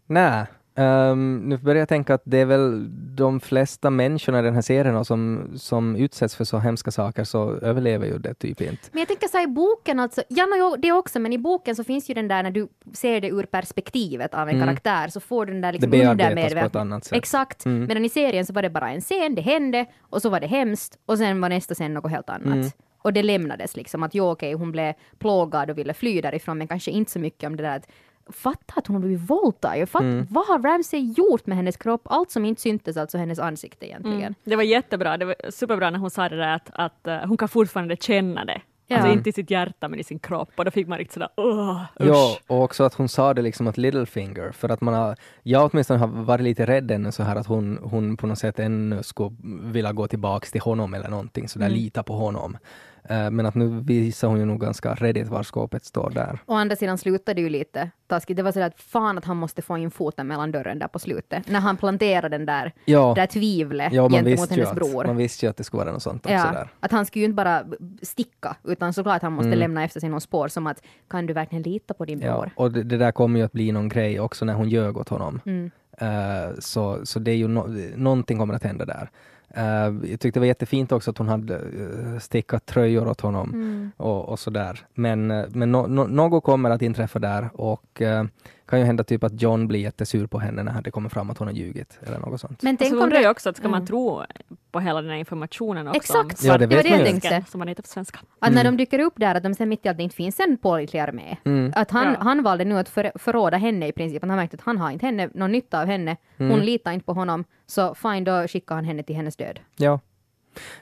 [0.05, 0.45] Nej,
[0.75, 4.61] ehm, nu börjar jag tänka att det är väl de flesta människorna i den här
[4.61, 8.89] serien som, som utsätts för så hemska saker så överlever ju det typ inte.
[8.91, 11.75] Men jag tänker så här i boken, alltså, ja no, det också, men i boken
[11.75, 15.19] så finns ju den där när du ser det ur perspektivet av en karaktär så
[15.19, 17.17] får du den där liksom bearbetas undermedvetna- på ett annat sätt.
[17.17, 20.39] Exakt, medan i serien så var det bara en scen, det hände och så var
[20.39, 22.75] det hemskt och sen var nästa scen något helt annat.
[23.01, 26.67] Och det lämnades liksom att jo okej, hon blev plågad och ville fly därifrån men
[26.67, 27.87] kanske inte så mycket om det där att
[28.33, 29.87] Fatta att hon har blivit våldtagen.
[29.87, 32.01] Fatt, Vad har Ramsay gjort med hennes kropp?
[32.05, 34.21] Allt som inte syntes, alltså hennes ansikte egentligen.
[34.21, 34.35] Mm.
[34.43, 37.37] Det var jättebra, det var superbra när hon sa det där att, att eh, hon
[37.37, 38.61] kan fortfarande känna det.
[38.89, 38.97] Ja.
[38.97, 41.29] Alltså inte i sitt hjärta men i sin kropp och då fick man riktigt sådär
[41.39, 45.15] uh, Ja, och också att hon sa det liksom åt Littlefinger, för att man har,
[45.43, 48.59] jag åtminstone har varit lite rädd ännu så här att hon, hon på något sätt
[48.59, 52.57] ännu skulle vilja gå tillbaks till honom eller någonting, så där lita på honom.
[53.03, 56.39] Eh, men att nu visar hon ju nog ganska redigt var skåpet står där.
[56.45, 58.37] Å andra sidan slutade det ju lite taskigt.
[58.37, 60.99] Det var sådär att fan att han måste få in foten mellan dörren där på
[60.99, 61.49] slutet.
[61.49, 65.05] När han planterade den där, Ja, där tvivlet ja gentemot hennes att, bror.
[65.05, 66.69] man visste ju att det skulle vara något sånt också Ja, där.
[66.79, 67.63] att han skulle ju inte bara
[68.01, 69.59] sticka, utan såklart han måste Mm.
[69.59, 72.51] lämna efter sig någon spår som att kan du verkligen lita på din Ja, bror?
[72.55, 75.09] och det, det där kommer ju att bli någon grej också när hon ljög åt
[75.09, 75.41] honom.
[75.45, 75.71] Mm.
[75.97, 79.09] Eh, så, så det är ju no, någonting kommer att hända där.
[79.53, 79.63] Eh,
[80.09, 83.91] jag tyckte det var jättefint också att hon hade uh, stickat tröjor åt honom Mm.
[83.97, 84.79] och, och sådär.
[84.93, 88.23] Men, eh, men no, no, något kommer att inträffa där och uh,
[88.69, 91.37] kan ju hända typ att John blir jättesur på henne när det kommer fram att
[91.37, 92.61] hon har ljugit eller något sånt.
[92.63, 93.79] Men tänk så om undrar jag det, också att ska Mm.
[93.79, 94.23] man tro
[94.71, 95.97] på hela den här informationen också?
[95.97, 96.41] Exakt.
[96.41, 97.43] om Ja, det vet det var det jag tänkte.
[97.51, 98.19] Som man heter på svenska.
[98.39, 100.57] att när de dyker upp där, att de sen mitt i allt inte finns en
[100.57, 101.37] pålitlig armé.
[101.45, 101.73] Mm.
[101.75, 102.15] Att han, Ja.
[102.19, 104.21] han valde nu att för, förråda henne i princip.
[104.23, 106.17] Han har märkt att han har inte henne, någon nytta av henne.
[106.37, 106.51] Mm.
[106.51, 107.43] Hon litar inte på honom.
[107.67, 109.59] Så fine, då skickar han henne till hennes död.
[109.77, 109.99] Ja.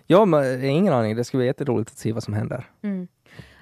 [0.08, 1.16] Ja, men ingen aning.
[1.16, 2.64] Det skulle vara jätteroligt att se vad som händer.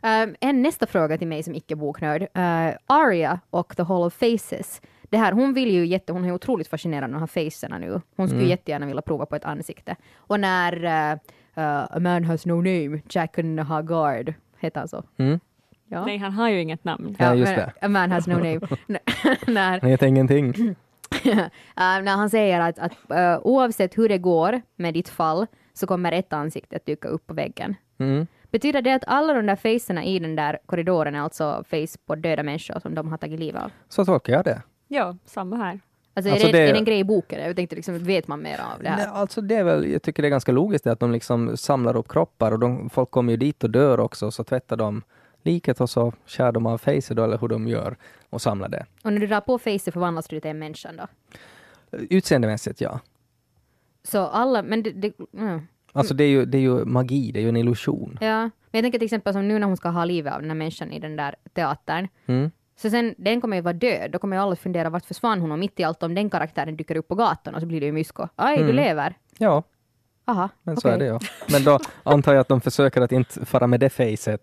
[0.05, 2.21] Um, en nästa fråga till mig som icke-boknörd.
[2.21, 4.81] Uh, Arya och The Hall of Faces.
[5.03, 8.01] Det här, hon vill ju jätte, hon är otroligt fascinerad av de här facerna nu.
[8.15, 9.95] Hon skulle jättegärna vilja prova på ett ansikte.
[10.15, 11.17] Och när uh,
[11.57, 15.03] uh, A man has no name, Jaqen Haggard, heter han så?
[15.17, 15.39] Mm.
[15.87, 16.05] Ja.
[16.05, 17.15] Nej, han har ju inget namn.
[17.19, 17.73] Ja, just men det.
[17.81, 18.59] A man has no name.
[19.47, 20.47] När, Han heter ingenting.
[20.47, 20.73] uh,
[21.75, 26.11] när han säger att, att uh, oavsett hur det går med ditt fall så kommer
[26.11, 27.75] ett ansikte att dyka upp på väggen.
[27.97, 28.27] Mm.
[28.55, 32.15] Betyder det att alla de där facerna i den där korridoren är alltså face på
[32.15, 33.71] döda människor som de har tagit livet av?
[33.89, 34.61] Så tolkar jag det.
[34.87, 35.79] Ja, samma här.
[36.13, 37.39] Alltså, Alltså är, det, det- är det en grej i boken?
[37.45, 38.97] Jag tänkte liksom, vet man mer av det här?
[38.97, 41.57] Nej, alltså det är väl, jag tycker det är ganska logiskt det att de liksom
[41.57, 45.01] samlar upp kroppar och de, folk kommer ju dit och dör också så tvättar de
[45.43, 47.97] liket och så skär de av facet eller hur de gör
[48.29, 48.85] och samlar det.
[49.03, 51.07] Och när du drar på facet förvandlas du till en människa då?
[52.09, 52.99] Utseendemässigt ja.
[54.03, 55.67] Så alla, men det, det mm.
[55.95, 58.17] Alltså det är, ju, det är ju magi, det är ju en illusion.
[58.21, 58.49] ja.
[58.71, 60.55] Men jag tänker till exempel som nu när hon ska ha livet av den här
[60.57, 62.07] människan i den där teatern.
[62.25, 62.51] Mm.
[62.77, 64.11] Så sen, den kommer ju vara död.
[64.11, 66.75] Då kommer ju alla fundera vart försvann hon och mitt i allt om den karaktären
[66.75, 68.27] dyker upp på gatan och så blir det ju mysko.
[68.35, 68.75] Aj, du Mm.
[68.75, 69.15] lever.
[69.37, 69.63] Ja,
[70.27, 71.19] Aha, men så är det ja.
[71.51, 74.41] Men då antar jag att de försöker att inte fara med det facet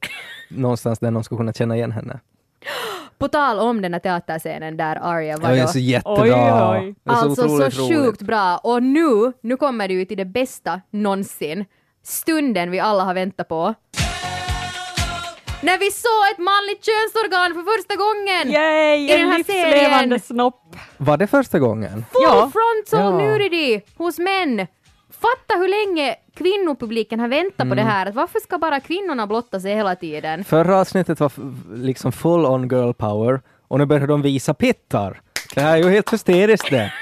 [0.51, 2.21] någonstans där någon ska kunna känna igen henne.
[3.23, 5.67] På tal om den här teaterscenen där Arya var då.
[5.67, 6.23] så jättebra!
[6.23, 6.95] Oj, oj.
[7.05, 8.57] Det är så Alltså så otroligt sjukt bra.
[8.59, 11.65] Och nu, nu kommer det ju till det bästa någonsin.
[12.05, 13.75] Stunden vi alla har väntat på.
[15.61, 18.55] När vi såg ett manligt könsorgan för första gången!
[18.63, 19.05] Yay!
[19.05, 20.21] I den En här livslevande serien.
[20.21, 20.77] snopp.
[20.97, 22.05] Var det första gången?
[22.13, 22.51] Full Ja.
[22.53, 23.27] frontal Ja.
[23.29, 24.67] nudity hos män!
[25.23, 27.77] Fatta hur länge kvinnopubliken har väntat på Mm.
[27.77, 28.07] det här.
[28.07, 30.45] Att Varför ska bara kvinnorna blotta sig hela tiden?
[30.45, 31.33] Förra avsnittet var
[31.75, 35.21] liksom full on girl power och nu börjar de visa pittar.
[35.55, 36.93] Det här är ju helt hysteriskt det.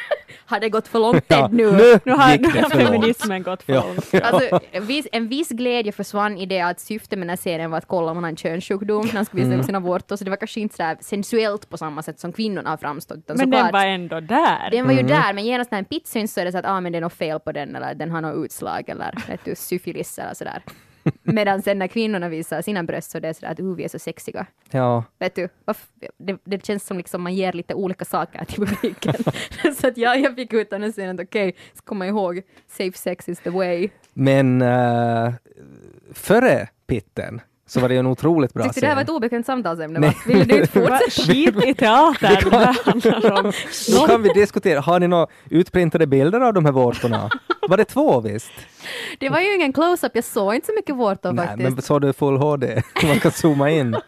[0.47, 1.65] Har det gått för långt Ja, nu?
[2.05, 3.85] Nu har, nu har feminismen gått för Ja.
[3.87, 4.25] långt.
[4.25, 7.71] Alltså, en, viss, en viss glädje försvann i det att syftet med den här serien
[7.71, 9.51] var att kolla om han har en könssjukdom när han skulle Mm.
[9.51, 12.21] visa upp sina vårtor, så det var kanske inte så här sensuellt på samma sätt
[12.21, 13.19] som kvinnorna har framstått.
[13.19, 14.69] Utan Men den såklart- var ändå där.
[14.71, 15.07] den var Mm.
[15.09, 16.93] ju där, men genast när en pitt syns så är det så att ah, men
[16.93, 20.19] det är något fel på den eller den har något utslag eller vet du, syfilis
[20.19, 20.63] eller sådär.
[21.23, 23.89] Medan sen när kvinnorna visar sina bröst så är det sådär att uh, vi är
[23.89, 24.47] så sexiga.
[24.71, 25.49] Ja, Vet du,
[26.19, 29.15] det, det känns som liksom man ger lite olika saker till publiken.
[29.81, 33.29] så att jag, jag fick ut den scenen att okej, ska komma ihåg, safe sex
[33.29, 33.89] is the way.
[34.13, 35.33] men uh,
[36.13, 39.15] före pitten så var det en otroligt bra Tyckte du det här var scen.
[39.15, 39.99] ett obekvämt samtalsämne?
[40.01, 40.11] Nej.
[40.11, 40.17] va?
[40.27, 41.33] Vill du inte fortsätta?
[41.33, 43.53] Skit i teatern, här handlar om.
[43.91, 47.31] Nu kan vi diskutera, har ni några utprintade bilder av de här vårtorna?
[47.69, 48.51] Var det två visst?
[49.19, 51.71] Det var ju ingen close-up, jag såg inte så mycket vårtor Nej, faktiskt.
[51.75, 52.83] men såg du full HD?
[53.05, 53.97] Man kan zooma in.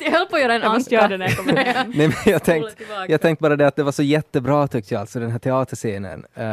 [0.00, 0.96] Jag höll på att göra en Jag måste anka.
[0.96, 1.92] göra det när jag kommer hem.
[1.94, 2.74] Nej, men jag tänkte
[3.08, 6.24] jag tänkte bara det att det var så jättebra tyckte jag, alltså den här teaterscenen.
[6.38, 6.44] Uh,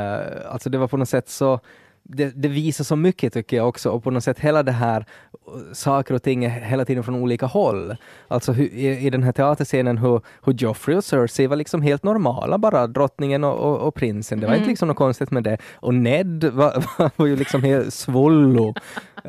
[0.53, 1.59] alltså det var på något sätt så
[2.07, 4.99] det, det visar så mycket tycker jag också och på något sätt hela det här
[4.99, 7.95] uh, saker och ting hela tiden från olika håll.
[8.27, 12.03] Alltså hur, i, i den här teaterscenen hur, hur Joffrey och Cersei var liksom helt
[12.03, 14.39] normala bara, drottningen och, och, och prinsen.
[14.39, 15.57] Det var inte liksom något konstigt med det.
[15.75, 18.73] Och Ned var, var ju liksom helt svullo.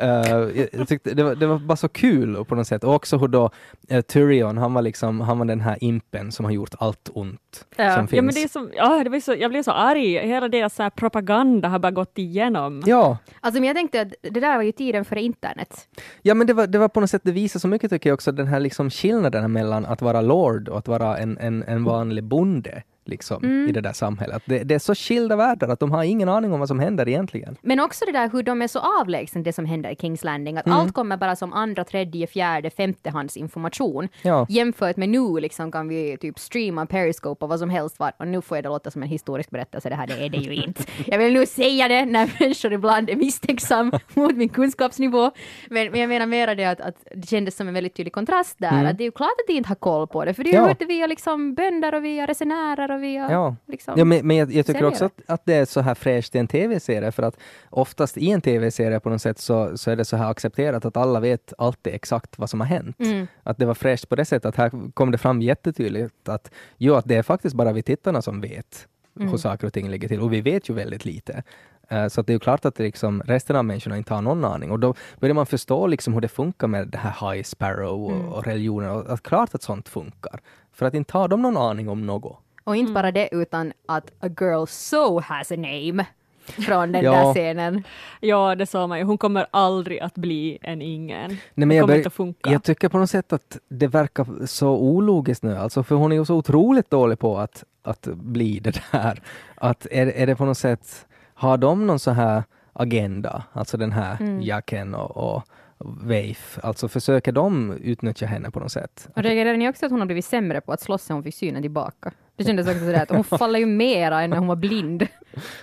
[0.03, 2.85] Uh, jag, tyckte det var, det var bara så kul på något sätt.
[2.85, 3.51] Och också hur då
[3.93, 7.41] uh, Tyrion, han var liksom, han var den här impen som har gjort allt ont
[7.77, 7.95] Ja.
[7.95, 8.23] som Ja, finns.
[8.23, 10.19] men det är som, ja, det var så, jag blev så arg.
[10.19, 12.65] Hela deras så här propaganda har bara gått igenom.
[12.87, 15.88] Ja, Alltså men jag tänkte att det där var ju tiden före internet.
[16.22, 18.14] ja men det var, det var på något sätt, det visar så mycket tycker jag
[18.14, 21.85] också, den här liksom skillnaden mellan att vara lord och att vara en, en, en
[21.85, 23.69] vanlig bonde liksom, Mm.
[23.69, 24.42] i det där samhället.
[24.47, 27.09] Det, det är så skilda världar att de har ingen aning om vad som händer
[27.09, 27.57] egentligen.
[27.62, 30.57] Men också det där hur de är så avlägset det som händer i Kings Landing.
[30.59, 34.09] Att allt kommer bara som andra, tredje, fjärde, femtehands information.
[34.23, 34.47] Ja.
[34.49, 38.12] Jämfört med nu liksom kan vi typ streama Periscope och vad som helst var.
[38.19, 40.37] Och nu får jag det låta som en historisk berättelse, det här det är det
[40.38, 40.83] ju inte.
[41.07, 45.31] Jag vill nu säga det när människor ibland är misstänksam mot min kunskapsnivå.
[45.71, 48.59] Men, men jag menar mera det att, att det kändes som en väldigt tydlig kontrast
[48.59, 48.85] där.
[48.85, 50.57] Att det är ju klart att de inte har koll på det, för det Mm.
[50.57, 50.62] Ja.
[50.62, 53.57] har hört det via liksom bönder och via resenärer och via Ja.
[53.67, 53.95] liksom...
[53.97, 56.39] Ja, men, men jag, jag tycker också att, att det är så här fräscht i
[56.39, 57.37] en tv-serie, för att
[57.71, 60.97] oftast i en tv-serie på något sätt så, så är det så här accepterat att
[60.97, 62.97] alla vet alltid exakt vad som har hänt.
[63.01, 63.27] Mm.
[63.43, 66.95] Att det var fräscht på det sättet att här kom det fram jättetydligt att jo,
[66.95, 68.89] att det är faktiskt bara vi tittarna som vet
[69.21, 69.29] Mm.
[69.31, 71.43] hur saker och ting ligger till och vi vet ju väldigt lite.
[71.89, 74.45] Eh, Så att det är ju klart att liksom resten av människorna inte har någon
[74.45, 78.05] aning och då börjar man förstå liksom hur det funkar med det här High Sparrow
[78.05, 78.29] och, Mm.
[78.29, 80.41] och religionen och att klart att sånt funkar.
[80.73, 82.39] För att inte har de någon aning om något.
[82.66, 86.07] Och inte bara det, utan att a girl so has a name
[86.46, 87.12] från den Ja.
[87.12, 87.83] där scenen.
[88.20, 89.05] Ja, det sa man ju.
[89.05, 91.29] Hon kommer aldrig att bli en ingen.
[91.31, 92.50] Nej, det men jag, kommer bör- inte att funka.
[92.52, 96.16] jag tycker på något sätt att det verkar så ologiskt nu, alltså för hon är
[96.16, 99.20] ju så otroligt dålig på att, att bli det där.
[99.55, 103.92] Att är, är det på något sätt, har de någon så här agenda, alltså den
[103.92, 104.42] här Mm.
[104.42, 105.42] Jacken och, och
[105.79, 109.09] Veif, alltså försöker de utnyttja henne på något sätt?
[109.17, 111.35] Och reagerade ni också att hon har blivit sämre på att slåss sen hon fick
[111.35, 112.12] synen tillbaka?
[112.37, 115.07] Det kändes också sådär att hon faller ju mera än när hon var blind.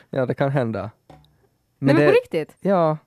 [0.10, 0.92] Ja, det kan hända.
[1.80, 2.56] Men, men på riktigt?
[2.62, 2.98] ja,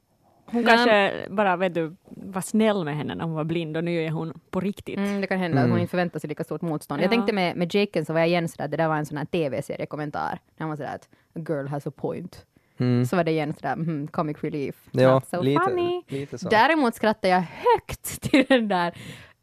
[0.51, 4.03] Hon kanske bara vet du, var snäll med henne när hon var blind och nu
[4.05, 4.99] är hon på riktigt.
[4.99, 5.81] Mm, det kan hända att hon Mm.
[5.81, 7.01] inte förväntar sig lika stort motstånd.
[7.01, 7.05] Ja.
[7.05, 9.17] Jag tänkte med, med Jaken så var jag igen sådär, det där var en sån
[9.17, 10.39] här tv-seriekommentar.
[10.57, 12.47] När han var sådär att a girl has a point.
[12.79, 13.07] Mm.
[13.07, 14.75] Så var det igen sådär, mm, comic relief.
[14.91, 16.03] ja Not so lite, funny.
[16.09, 16.37] lite.
[16.51, 18.95] Däremot skrattade jag högt till den där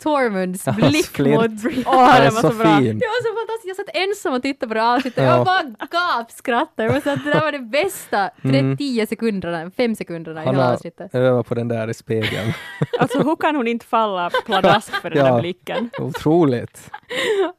[0.04, 1.36] Tormunds Hans blick flirt.
[1.42, 1.84] mot Brienne.
[1.88, 2.78] Åh, Han är det var så, så bra.
[2.78, 3.00] fin.
[3.00, 5.24] Det var så fantastiskt, jag satt ensam och tittade på det avsnittet.
[5.24, 5.30] Ja.
[5.38, 6.84] Jag bara gapskrattade.
[6.84, 8.78] Jag att det där var det bästa Mm.
[8.78, 11.16] 10 sekunderna, 5 sekunderna i Han hela avsnittet.
[11.16, 12.54] övat på den där i spegeln.
[13.00, 15.34] Alltså hur kan hon inte falla pladask för den Ja.
[15.34, 15.90] där blicken?
[16.00, 16.92] Otroligt.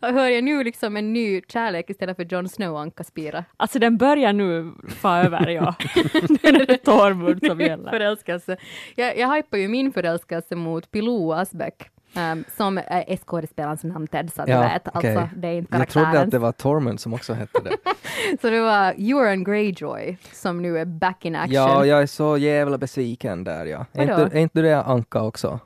[0.02, 3.44] Och hör jag nu liksom en ny kärlek istället för Jon Snow Anka Spira.
[3.56, 5.74] Alltså den börjar nu få över, ja.
[6.12, 7.90] nu är det Tormund som gäller.
[7.90, 8.56] Förälskelse.
[8.96, 11.88] Jag, jag hypar ju min förälskelse mot Pilou Asbäck.
[12.16, 14.88] Um, som är skådespelarens namn Ted, så att du vet.
[14.94, 15.16] okej.
[15.16, 16.24] Alltså, det är inte Jag trodde karaktären.
[16.24, 17.76] att det var Tormund som också hette det.
[18.40, 21.52] Så det var Euron Greyjoy som nu är back in action.
[21.54, 23.86] Ja, jag är så jävla besviken där ja.
[23.92, 25.58] Är inte, är inte det Anka också?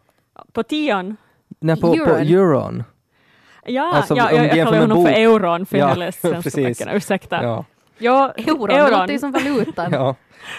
[0.52, 1.16] På tion?
[1.60, 2.06] Nej, på Euron.
[2.08, 2.84] på Euron.
[3.64, 6.78] Ja, Alltså, ja jag, jag kallar honom för euron för Ja, jag läste svenska precis.
[6.78, 7.42] böckerna, ursäkta.
[7.42, 7.64] Ja.
[7.98, 9.92] Ja, Euron, det låter ju som valutan.
[9.92, 10.14] Ja.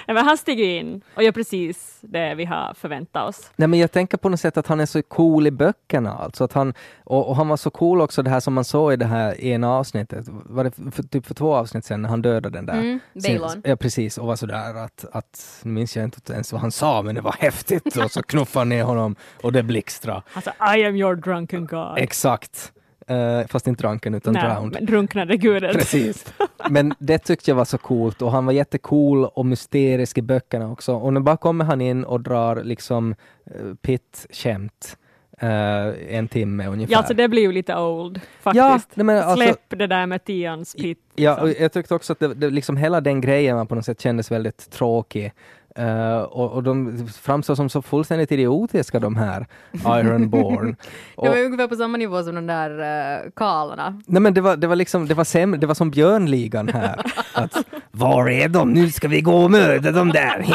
[0.07, 3.51] Nej, men han stiger in och gör precis det vi har förväntat oss.
[3.55, 6.13] Nej, men jag tänker på något sätt att han är så cool i böckerna.
[6.13, 6.73] Alltså att han,
[7.03, 9.41] och, och han var så cool också det här som man såg i det här
[9.41, 12.73] ena avsnittet, var det för, typ för två avsnitt sedan när han dödade den där.
[12.73, 13.61] Mm, sin- Balon.
[13.65, 17.01] Ja precis, och var sådär att, att, nu minns jag inte ens vad han sa
[17.01, 20.23] men det var häftigt och så knuffade han ner honom och det blixtra.
[20.33, 21.97] Alltså, I am your drunken god.
[21.97, 22.71] Exakt.
[23.09, 24.73] Eh, fast inte drunken utan Nej, drowned.
[24.73, 25.73] men drunknade guden.
[25.73, 26.33] Precis.
[26.69, 30.71] Men det tyckte jag var så coolt och han var jättecool och mysterisk i böckerna
[30.71, 30.93] också.
[30.93, 33.15] Och nu bara kommer han in och drar liksom
[33.55, 34.97] uh, pitt-skämt
[35.41, 36.91] eh, en timme ungefär.
[36.93, 38.87] Ja, alltså det blir ju lite old faktiskt.
[38.95, 40.99] Ja, men alltså- Släpp det där med Tions pit.
[41.15, 41.63] Ja, liksom.
[41.63, 44.31] jag tyckte också att det, det, liksom hela den grejen var på något sätt kändes
[44.31, 45.33] väldigt tråkig.
[45.75, 50.75] Eh, och, och de framstår som så fullständigt idiotiska de här Ironborn.
[51.15, 54.01] och, Det var ungefär på samma nivå som de där uh, kalarna.
[54.05, 57.05] nej men det var, det var liksom, det var sämre, det var som Björnligan här.
[57.33, 57.57] att,
[57.91, 58.71] var är de?
[58.71, 60.45] Nu ska vi gå och möta dem där.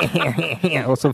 [0.91, 1.13] och så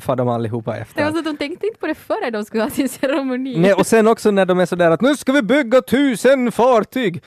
[0.00, 1.04] far de allihopa efter.
[1.04, 3.58] var så att de tänkte inte på det före de skulle ha sin ceremoni.
[3.58, 7.22] Nej, och sen också när de är sådär att nu ska vi bygga tusen fartyg.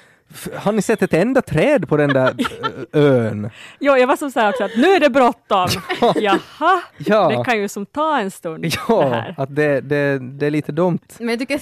[0.56, 2.34] Har ni sett ett enda träd på den där
[2.94, 3.50] ön?
[3.80, 5.68] Jo, jag var som såhär också att nu är det bråttom.
[6.16, 7.30] Jaha, Ja.
[7.30, 8.64] det kan ju som ta en stund.
[8.64, 9.36] det Ja, här.
[9.38, 11.00] att det, det, det är lite dumt.
[11.20, 11.62] Men jag tycker att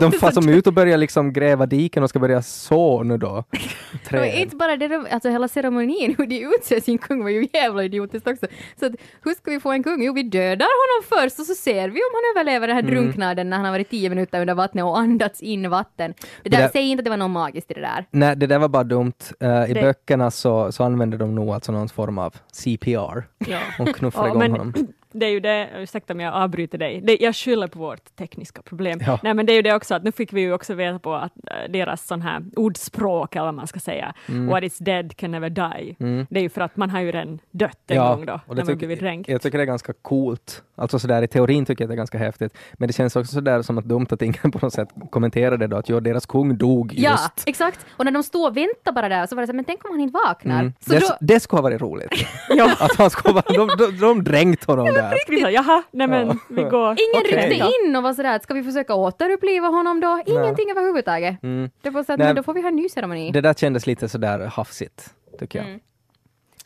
[0.00, 3.44] De far som ut och börjar liksom gräva diken och ska börja så nu då.
[3.92, 4.34] Det Träd.
[4.38, 7.84] inte bara det, de- alltså hela ceremonin, hur de utser sin kung var ju jävla
[7.84, 8.46] idiotiskt också.
[8.80, 8.92] Så att,
[9.24, 10.02] hur ska vi få en kung?
[10.02, 12.94] Jo, vi dödar honom först och så ser vi om han överlever den här Mm.
[12.94, 16.14] drunknaden när han har varit tio minuter under vattnet och andats in vatten.
[16.42, 18.04] Det där, där- Säg inte att det var något magiskt i det där.
[18.10, 19.12] Nej, det där var bara dumt.
[19.40, 23.26] Eh, I Det- böckerna så, så använder de nog alltså någon form av CPR.
[23.46, 23.58] Ja.
[23.78, 24.74] De knuffar Ja, igång men honom.
[25.12, 28.62] Det är ju det, ursäkta om jag avbryter dig, det, jag skyller på vårt tekniska
[28.62, 29.00] problem.
[29.06, 29.18] Ja.
[29.22, 31.14] Nej men det är ju det också att nu fick vi ju också veta på
[31.14, 34.46] att äh, deras sån här ordspråk eller vad man ska säga, Mm.
[34.46, 35.96] what is dead can never die.
[36.30, 38.62] Det är ju för att man har ju redan dött en gång då, och när
[38.62, 39.28] det man blivit dränkt.
[39.28, 40.62] jag tycker det är ganska coolt.
[40.76, 42.56] Alltså sådär i teorin tycker jag det är ganska häftigt.
[42.74, 45.76] Men det känns också sådär som att dumt att ingen på något sätt kommenterade då
[45.76, 47.42] att jo, deras kung dog Ja, just.
[47.46, 47.86] exakt.
[47.96, 49.90] Och när de stod och väntade bara där så var det så men tänk om
[49.90, 50.60] han inte vaknar.
[50.60, 50.72] Mm.
[50.80, 52.10] Så det, då, det skulle ha varit roligt.
[52.48, 52.76] Ja.
[52.80, 55.18] att han skulle vara, de, de, de dränkt honom där.
[55.28, 56.34] Vi sa, jaha, nej men Ja.
[56.48, 56.90] vi går.
[56.90, 57.50] ingen Okej.
[57.50, 60.22] ryckte in och var sådär, att ska vi försöka återuppliva honom då?
[60.26, 61.42] Ingenting överhuvudtaget.
[61.42, 61.70] Mm.
[61.82, 62.26] Det var så att, Nej.
[62.28, 63.30] men då får vi ha en ny ceremoni.
[63.30, 65.68] Det där kändes lite sådär hafsigt, tycker jag.
[65.68, 65.80] Mm.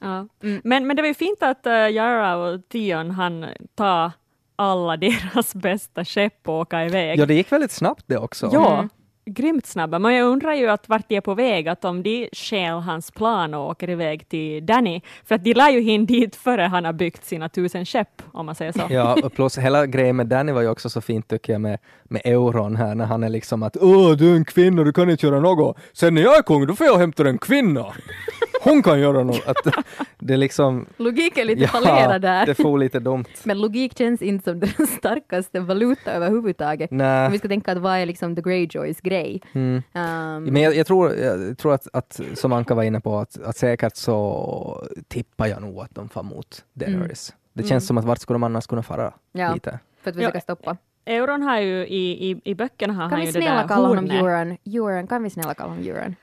[0.01, 0.27] Ja.
[0.49, 0.61] Mm.
[0.64, 4.12] Men, men det var ju fint att uh, Yara och Tion han ta
[4.57, 7.18] alla deras bästa skepp och åka iväg.
[7.18, 8.51] Ja, det gick väldigt snabbt det också.
[8.53, 8.88] Ja, Mm.
[9.25, 9.99] Grymt snabba.
[9.99, 13.11] Men jag undrar ju att vart de är på väg, att om de stjäl hans
[13.11, 16.85] plan och åker iväg till Danny, för att de lär ju hin dit före han
[16.85, 18.83] har byggt sina tusen skepp, om man säger så.
[18.91, 21.79] Ja, och plus hela grejen med Danny var ju också så fint tycker jag med,
[22.05, 25.11] med euron här när han är liksom att Åh, du är en kvinna, du kan
[25.11, 25.77] inte göra något.
[25.93, 27.87] Sen när jag är kung, då får jag hämta en kvinna.
[28.64, 29.46] Hon kan göra något.
[29.46, 29.57] Att
[30.18, 32.46] det är liksom, Logik är lite fallerad där.
[32.46, 33.25] det får lite dumt.
[33.44, 36.90] Men logik känns inte som den starkaste valuta överhuvudtaget.
[36.92, 39.40] Om vi ska tänka att vad är liksom the Greyjoys grej?
[39.53, 39.75] Mm.
[39.94, 43.42] Um, Men jag, jag tror, jag tror att, att, som Anka var inne på, att,
[43.44, 47.35] att säkert så tippar jag nog att de far mot Daenerys.
[47.53, 47.81] Det känns Mm.
[47.81, 49.12] som att vart skulle de annars kunna fara?
[49.33, 49.55] Ja.
[49.55, 49.79] Lite.
[50.03, 50.40] för att försöka Ja.
[50.40, 50.77] stoppa.
[51.05, 53.68] Euron har ju i, i, i böckerna har Kan han vi ju det snälla där
[53.68, 54.22] kalla honom hornet.
[54.22, 54.57] Euron?
[54.90, 56.16] Euron, kan vi snälla kalla honom Euron?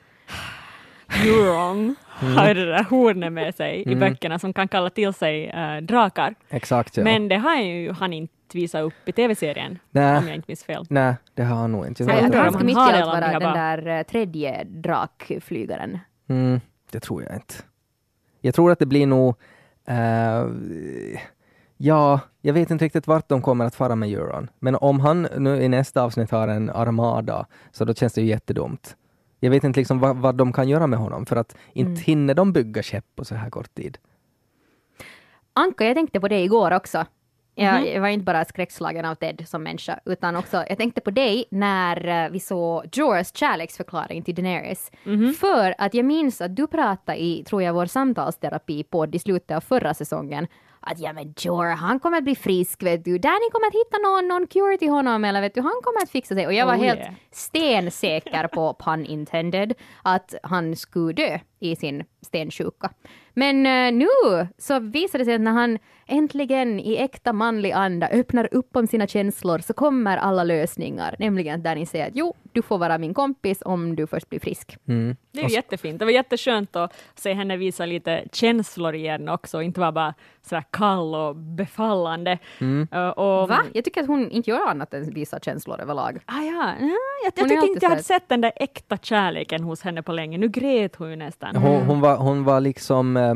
[1.24, 1.94] Euron
[2.36, 4.00] har ju det där hornet med sig i Mm.
[4.00, 6.34] böckerna som kan kalla till sig äh, drakar.
[6.48, 7.04] Exakt ja.
[7.04, 10.18] Men det har ju han inte visat upp i tv-serien, Nej.
[10.18, 10.84] om jag inte minns fel.
[10.90, 12.02] Nej, det har han nog inte.
[12.02, 15.98] Jag om han ska mitt i har allt vara har den där eh, tredje drakflygaren.
[16.28, 16.60] Mm,
[16.92, 17.54] det tror jag inte.
[18.40, 19.34] Jag tror att det blir nog...
[19.88, 20.44] eh,
[21.76, 24.50] ja, jag vet inte riktigt vart de kommer att fara med Euron.
[24.58, 28.26] Men om han nu i nästa avsnitt har en armada, så då känns det ju
[28.26, 28.96] jättedumt.
[29.40, 32.02] Jag vet inte liksom vad, vad de kan göra med honom, för att inte Mm.
[32.02, 33.98] hinner de bygga skepp på så här kort tid.
[35.52, 37.04] Anka, jag tänkte på det igår också.
[37.54, 37.84] Jag, Mhm.
[37.92, 41.44] jag var inte bara skräckslagen av Ted som människa, utan också jag tänkte på dig
[41.50, 44.90] när eh, vi såg Jorahs kärleksförklaring till Daenerys.
[45.04, 45.32] Mhm.
[45.34, 49.56] För att jag minns att du pratade i, tror jag, vår samtalsterapi på i slutet
[49.56, 50.46] av förra säsongen
[50.80, 53.18] att ja men Jorah, han kommer att bli frisk vet du.
[53.18, 56.10] Danny kommer att hitta någon, någon cure till honom eller vet du, han kommer att
[56.10, 56.46] fixa sig.
[56.46, 57.14] Och jag var Oh, helt yeah.
[57.30, 62.90] stensäker på, pun intended, att han skulle dö i sin stensjuka.
[63.34, 64.06] Men eh, nu
[64.58, 65.78] så visar det sig att när han
[66.10, 71.16] äntligen i äkta manlig anda öppnar upp om sina känslor så kommer alla lösningar.
[71.18, 74.40] Nämligen att Danny säger att jo, du får vara min kompis om du först blir
[74.40, 74.76] frisk.
[74.88, 75.16] Mm.
[75.32, 75.98] Det är ju jättefint.
[75.98, 80.64] Det var jätteskönt att se henne visa lite känslor igen också, inte vara bara sådär
[80.70, 82.38] kall och befallande.
[82.58, 82.88] Mm.
[82.94, 83.64] Uh, och, Va?
[83.72, 86.20] Jag tycker att hon inte gör annat än visa känslor överlag.
[86.26, 86.74] Ah, ja.
[86.80, 90.02] ja, jag jag är tyckte inte jag hade sett den där äkta kärleken hos henne
[90.02, 90.38] på länge.
[90.38, 91.49] Nu grät hon ju nästan.
[91.54, 93.34] Hon, hon, var, hon var liksom eh,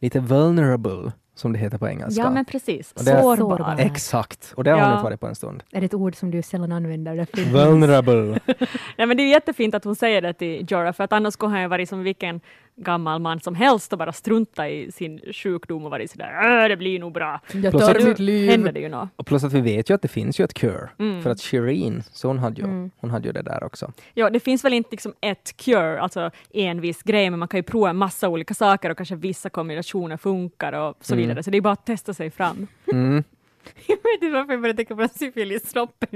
[0.00, 2.22] lite vulnerable, som det heter på engelska.
[2.22, 2.92] Ja, men precis.
[2.92, 3.76] Och det Sårbar.
[3.78, 4.84] Exakt, och det har Ja.
[4.84, 5.62] hon inte varit på en stund.
[5.72, 7.26] Är det ett ord som du sällan använder?
[7.52, 8.40] Vulnerable.
[8.98, 11.50] Nej, men det är jättefint att hon säger det till Jorah, för att annars skulle
[11.52, 12.40] han ju varit som vilken
[12.78, 16.76] gammal man som helst och bara strunta i sin sjukdom och varit sådär "Äh, det
[16.76, 17.40] blir nog bra.
[17.52, 18.50] Jag Plus tar att- mitt liv.
[18.50, 19.08] händer det ju något.
[19.16, 20.88] Och plus att vi vet ju att det finns ju ett cure.
[20.98, 21.22] Mm.
[21.22, 22.90] För att Shireen, så hon hade ju, Mm.
[22.96, 23.92] hon hade ju det där också.
[24.14, 27.58] Ja, det finns väl inte liksom ett cure, alltså en viss grej, men man kan
[27.58, 31.26] ju prova en massa olika saker och kanske vissa kombinationer funkar och så Mm.
[31.26, 31.42] vidare.
[31.42, 32.66] Så det är bara att testa sig fram.
[32.92, 33.24] Mm.
[33.86, 36.08] Jag vet inte varför jag började tänka på syfilissnoppen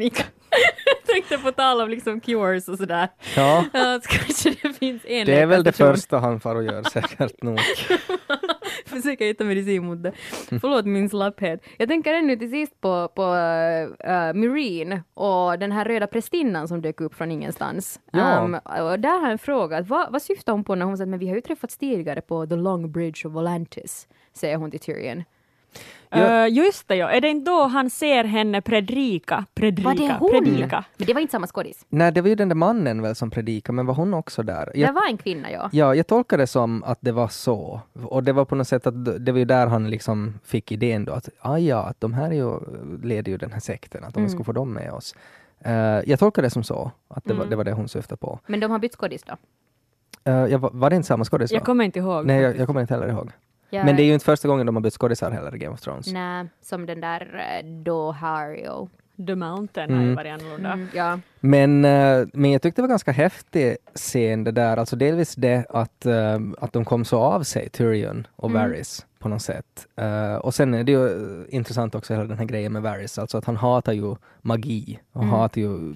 [1.13, 3.09] tänkte på tal om liksom cures och sådär.
[3.37, 3.65] Ja,
[4.03, 7.43] så kanske det finns en det är väl det första han far och gör säkert
[7.43, 7.59] nog.
[8.87, 10.13] Försöka hitta medicin mot det.
[10.61, 11.65] Förlåt min slapphet.
[11.79, 16.83] Jag tänker ännu till sist på, på uh, Marine och den här röda prästinnan som
[16.83, 18.01] dök upp från ingenstans.
[18.13, 18.41] Ja.
[18.41, 19.79] Um, och där har jag en fråga.
[19.79, 22.21] att Vad, vad syftar hon på när hon säger att vi har ju träffats tidigare
[22.21, 25.25] på The Long Bridge of Volantis, säger hon till Tyrion.
[26.15, 26.45] Ja.
[26.47, 27.11] Eh, just det, ja.
[27.11, 29.45] Är det inte då han ser henne predika?
[29.55, 30.31] predika Var det hon?
[30.31, 30.85] Predika.
[30.97, 31.87] Men det var inte samma skådis.
[31.89, 34.73] Nej, det var ju den där mannen väl som predikade, men var hon också där?
[34.75, 35.69] Jag, Det var en kvinna, ja.
[35.73, 37.81] Ja, jag tolkar det som att det var så.
[38.05, 41.05] Och det var på något sätt att det var ju där han liksom fick idén
[41.05, 42.59] då att ah, ja, att de här är ju,
[43.03, 45.15] leder ju den här sekten, att om vi skulle få dem med oss.
[45.65, 45.73] Eh,
[46.07, 48.39] jag tolkar det som så, att det, var, det var det hon syftade på.
[48.47, 49.37] Men de har bytt skådis då.
[50.31, 51.53] Uh, jag, var- det inte samma skådis?
[51.53, 52.27] Jag kommer inte ihåg.
[52.27, 53.31] Nej, jag, jag kommer inte heller ihåg.
[53.75, 55.75] Ja, Men det är ju inte första gången de har bytt skådisar heller i Game
[55.75, 56.13] of Thrones.
[56.13, 57.23] Nej, som den där
[57.65, 58.89] uh, Dohario.
[59.27, 60.15] The Mountain har ju Mm.
[60.17, 60.73] varit annorlunda.
[60.73, 61.19] Mm, ja.
[61.41, 65.65] Men, eh, men jag tyckte det var ganska häftig scen det där, alltså delvis det
[65.69, 68.63] att, eh, att de kom så av sig, Tyrion och Mm.
[68.63, 69.87] Varys på något sätt.
[69.97, 73.19] Eh, och sen är det ju eh, intressant också hela den här grejen med Varys,
[73.19, 75.35] alltså att han hatar ju magi och Mm.
[75.35, 75.91] hatar ju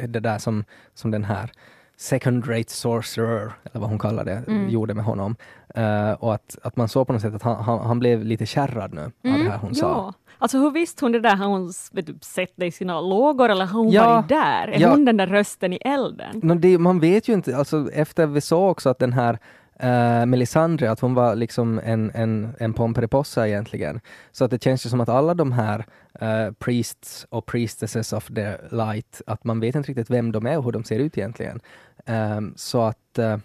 [0.00, 0.64] eh, det där som,
[0.94, 1.52] som den här
[1.96, 4.68] second rate sorcerer, eller vad hon kallar det, Mm.
[4.68, 5.36] gjorde med honom.
[5.74, 8.46] Eh, och att, att man såg på något sätt att han, han, han blev lite
[8.46, 9.44] kärrad nu av Mm.
[9.44, 9.86] det här hon sa.
[9.88, 11.36] Ja, alltså hur visste hon det där?
[11.36, 14.06] Har hon du, sett det i sina lågor eller har hon Ja.
[14.14, 14.68] varit där?
[14.68, 14.90] Är Ja.
[14.90, 16.40] hon den där rösten i elden?
[16.42, 19.38] Nå, det, man vet ju inte, alltså efter vi såg också att den här
[19.84, 24.00] uh, Melisandre, att hon var liksom en, en, en pomperipossa egentligen.
[24.32, 25.84] Så att det känns ju som att alla de här
[26.22, 30.58] uh, priests och priestesses of the light, att man vet inte riktigt vem de är
[30.58, 31.60] och hur de ser ut egentligen.
[32.06, 33.36] Ehm, så att uh,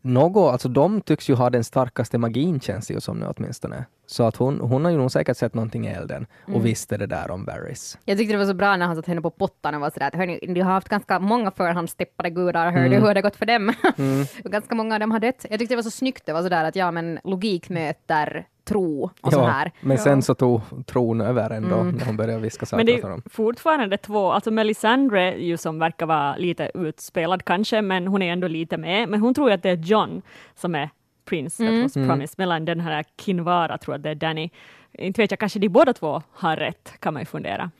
[0.00, 3.84] något, alltså de tycks ju ha den starkaste magin känns det ju som nu åtminstone.
[4.06, 7.06] Så att hon, hon har ju nog säkert sett någonting i elden och visste det
[7.06, 7.98] där om Varys.
[8.04, 10.06] Jag tyckte det var så bra när han satt henne på pottan och var sådär
[10.06, 13.00] att hörni, ni har haft ganska många förhandstippade gudar, hör du Mm.
[13.00, 13.72] hur har det gått för dem?
[14.44, 15.46] Och ganska många av dem har dött.
[15.50, 19.10] Jag tyckte det var så snyggt, det var sådär att ja men logik möter tro
[19.20, 19.72] och så här.
[19.80, 23.30] men sen så tog tron över ändå när hon började viska saker Men det är
[23.30, 28.48] fortfarande två, alltså Melisandre ju som verkar vara lite utspelad kanske, men hon är ändå
[28.48, 29.08] lite med.
[29.08, 30.22] Men hon tror ju att det är John
[30.54, 30.90] som är
[31.24, 34.50] Prince that was promised, medan den här Kinvara tror att det är Danny.
[34.92, 37.70] Inte vet jag, kanske de båda två har rätt, kan man ju fundera.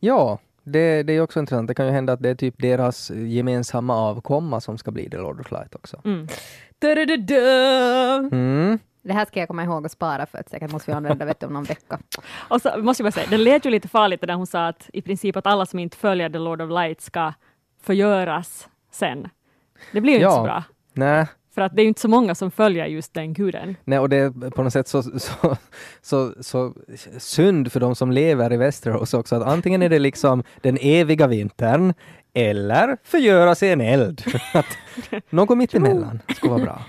[0.00, 1.68] Ja, det, det är också intressant.
[1.68, 5.16] Det kan ju hända att det är typ deras gemensamma avkomma som ska bli The
[5.16, 6.00] Lord of Light också.
[6.04, 6.28] Mm.
[6.78, 8.36] Da-da-da-da!
[8.36, 8.78] Mm.
[9.06, 11.24] Det här ska jag komma ihåg och spara för att säkert måste vi använda det
[11.24, 11.98] vet du, om någon vecka.
[12.48, 14.90] Och så måste jag bara säga, det lät ju lite farligt där hon sa att
[14.92, 17.32] i princip att alla som inte följer The Lord of Light ska
[17.82, 19.28] förgöras sen.
[19.92, 20.36] Det blir ju inte Ja.
[20.36, 20.64] så bra.
[20.92, 23.76] Nej, För att det är ju inte så många som följer just den guden.
[23.84, 25.56] nej, och det är på något sätt så, så,
[26.02, 26.74] så, så
[27.18, 31.26] synd för de som lever i Västerås också, att antingen är det liksom den eviga
[31.26, 31.94] vintern
[32.34, 34.22] eller förgöras i en eld.
[34.54, 34.66] Att
[35.30, 36.80] något mittemellan skulle vara bra.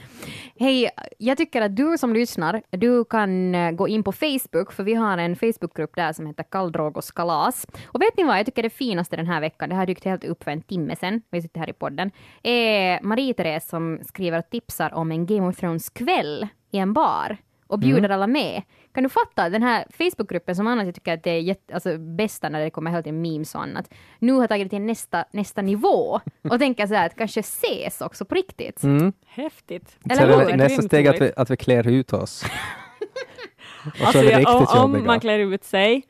[0.60, 4.84] Hej, jag tycker att du som lyssnar, du kan eh, gå in på Facebook, för
[4.84, 7.68] vi har en Facebookgrupp där som heter Kalldrogos kalas.
[7.86, 10.24] Och vet ni vad, jag tycker det finaste den här veckan, det här dykt helt
[10.24, 12.12] upp för en timme sedan, vi sitter här i podden,
[12.44, 17.38] är Marie-Therese som skriver och tipsar om en Game of Thrones-kväll i en bar
[17.68, 18.62] och bjuder alla med.
[18.98, 21.98] Kan du fatta den här Facebookgruppen som annars jag tycker att det är jätte, alltså,
[21.98, 25.26] bästa när det kommer hela tiden memes och annat, nu har tagit det till nästa,
[25.32, 26.20] nästa nivå
[26.50, 28.84] och tänker så här att kanske ses också på riktigt.
[28.84, 29.14] Mm.
[29.26, 29.98] Häftigt.
[30.10, 30.58] Eller Så är det hur?
[30.58, 32.46] nästa steg att vi, att vi klär ut oss.
[33.86, 36.04] Och så Alltså, är om, om man klär ut sig,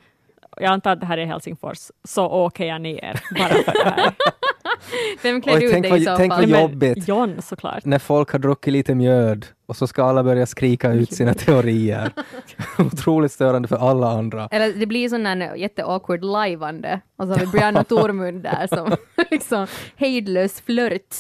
[0.58, 4.14] jag antar att det här är Helsingfors, så åker jag ner bara för det här.
[5.22, 7.08] Vem klär Oj, ut tänk dig i så tänk vad jobbigt.
[7.08, 7.86] John såklart.
[7.86, 12.12] när folk har druckit lite mjöd och så ska alla börja skrika ut sina teorier.
[12.80, 14.48] Otroligt störande för alla andra.
[14.52, 18.96] Eller det blir sån där jätteawkward lajvande och så har vi Brianna Tormund där som
[19.32, 21.16] liksom hejdlös flört.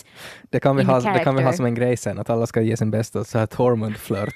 [0.50, 2.62] Det kan, vi ha, det kan vi ha som en grej sen, att alla ska
[2.62, 4.36] ge sin bästa så här Tormund-flört.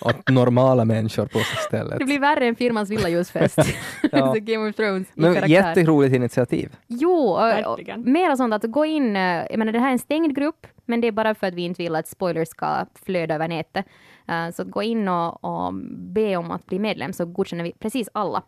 [0.00, 1.98] Åt normala människor på stället.
[1.98, 3.58] Det blir värre än firmans villaljusfest.
[4.12, 4.34] Ja.
[4.38, 6.76] Game of Thrones Men jätteroligt initiativ.
[6.86, 8.12] Jo, Verkligen.
[8.12, 11.00] mera sånt att gå in, eh, jag menar det här är en stängd grupp, men
[11.00, 13.86] det är bara för att vi inte vill att spoilers ska flöda över nätet.
[14.28, 15.74] Eh, så att gå in och, och
[16.14, 18.42] be om att bli medlem så godkänner vi precis alla.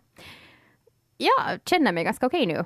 [1.16, 2.64] Jag känner mig ganska okej nu.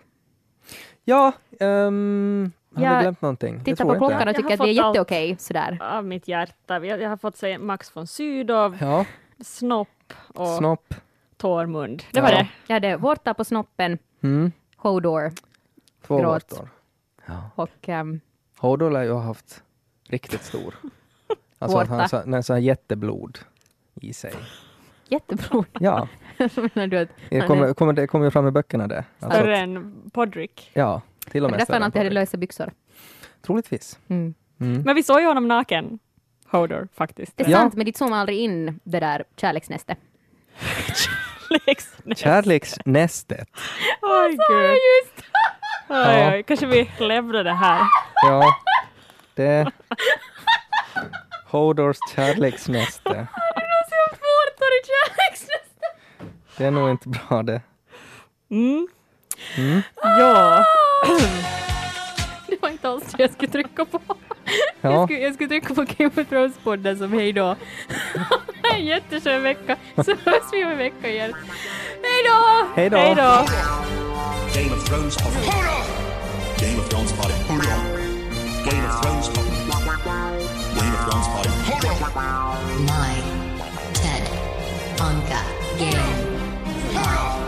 [1.04, 3.54] Ja, ehm, har Jag vi glömt någonting?
[3.54, 4.22] Jag Tittar tror på klockan inte.
[4.22, 5.78] och Jag tycker har att vi är jätteokej sådär.
[5.80, 6.84] Av mitt hjärta.
[6.86, 9.04] Jag, jag har fått se Max von Sydow, Ja,
[9.40, 10.94] Snopp och snopp.
[11.36, 12.02] Tårmund.
[12.12, 12.36] Det var Ja.
[12.38, 12.48] det.
[12.66, 15.32] Jag hade vårta på snoppen, Mm, Hodor
[16.06, 16.52] två Gråt.
[16.52, 16.68] vårtor.
[17.26, 17.50] Ja.
[17.54, 18.20] och um,
[18.58, 19.62] Hodor lär ju ha haft
[20.08, 20.74] riktigt stor.
[21.58, 22.08] Alltså att han Vårta.
[22.08, 23.38] sa- nej, så här jätteblod
[23.94, 24.34] i sig.
[25.08, 25.66] jätteblod.
[25.80, 26.08] Ja,
[26.38, 29.04] menar du att det han kommer, är- kommer, det kommer ju fram i böckerna det.
[29.20, 30.70] Alltså, Större att- än Podrick.
[30.74, 31.00] ja,
[31.30, 32.72] till och det är med därför han alltid hade lösa byxor.
[33.46, 33.98] Troligtvis.
[34.08, 34.34] Mm.
[34.60, 34.82] Mm.
[34.82, 35.98] Men vi såg ju honom naken.
[36.50, 37.32] Hodor faktiskt.
[37.36, 37.58] Det är Ja.
[37.58, 39.98] sant, men de zoomar aldrig in det där kärleksnästet.
[41.66, 42.14] Liksom.
[42.16, 43.48] Kärleksnästet.
[44.02, 44.70] Oj, gud.
[44.70, 45.26] Just
[45.88, 46.42] Oj, oj.
[46.42, 47.80] Kanske vi lämnar det här.
[48.22, 48.42] Ja,
[49.34, 49.70] det...
[51.46, 53.26] Hodors kärleksnäste.
[54.10, 56.00] Vårtor i kärleksnästet!
[56.56, 57.60] Det är nog inte bra det.
[58.50, 58.88] Mm.
[59.56, 59.82] Mm.
[60.02, 60.64] Ja.
[62.46, 64.00] Det var inte alls det jag skulle trycka på.
[64.80, 67.56] Jag, Ja, skulle, jag skulle trycka på Game of Thrones-podden som hej då.
[68.74, 71.32] en jätteskön vecka, så hörs vi om en vecka igen.
[72.02, 72.66] Hej då!
[72.74, 72.96] hej då.
[72.96, 73.46] Hej då.
[74.60, 75.32] Game of Thrones Pod.
[76.60, 77.30] Game of Thrones Pod.
[78.70, 79.44] Game of Thrones Pod.
[80.76, 81.46] Game of Thrones Pod.
[82.80, 83.22] My
[83.92, 84.28] TED
[85.00, 85.40] Anka
[85.78, 86.36] Game
[86.94, 87.45] of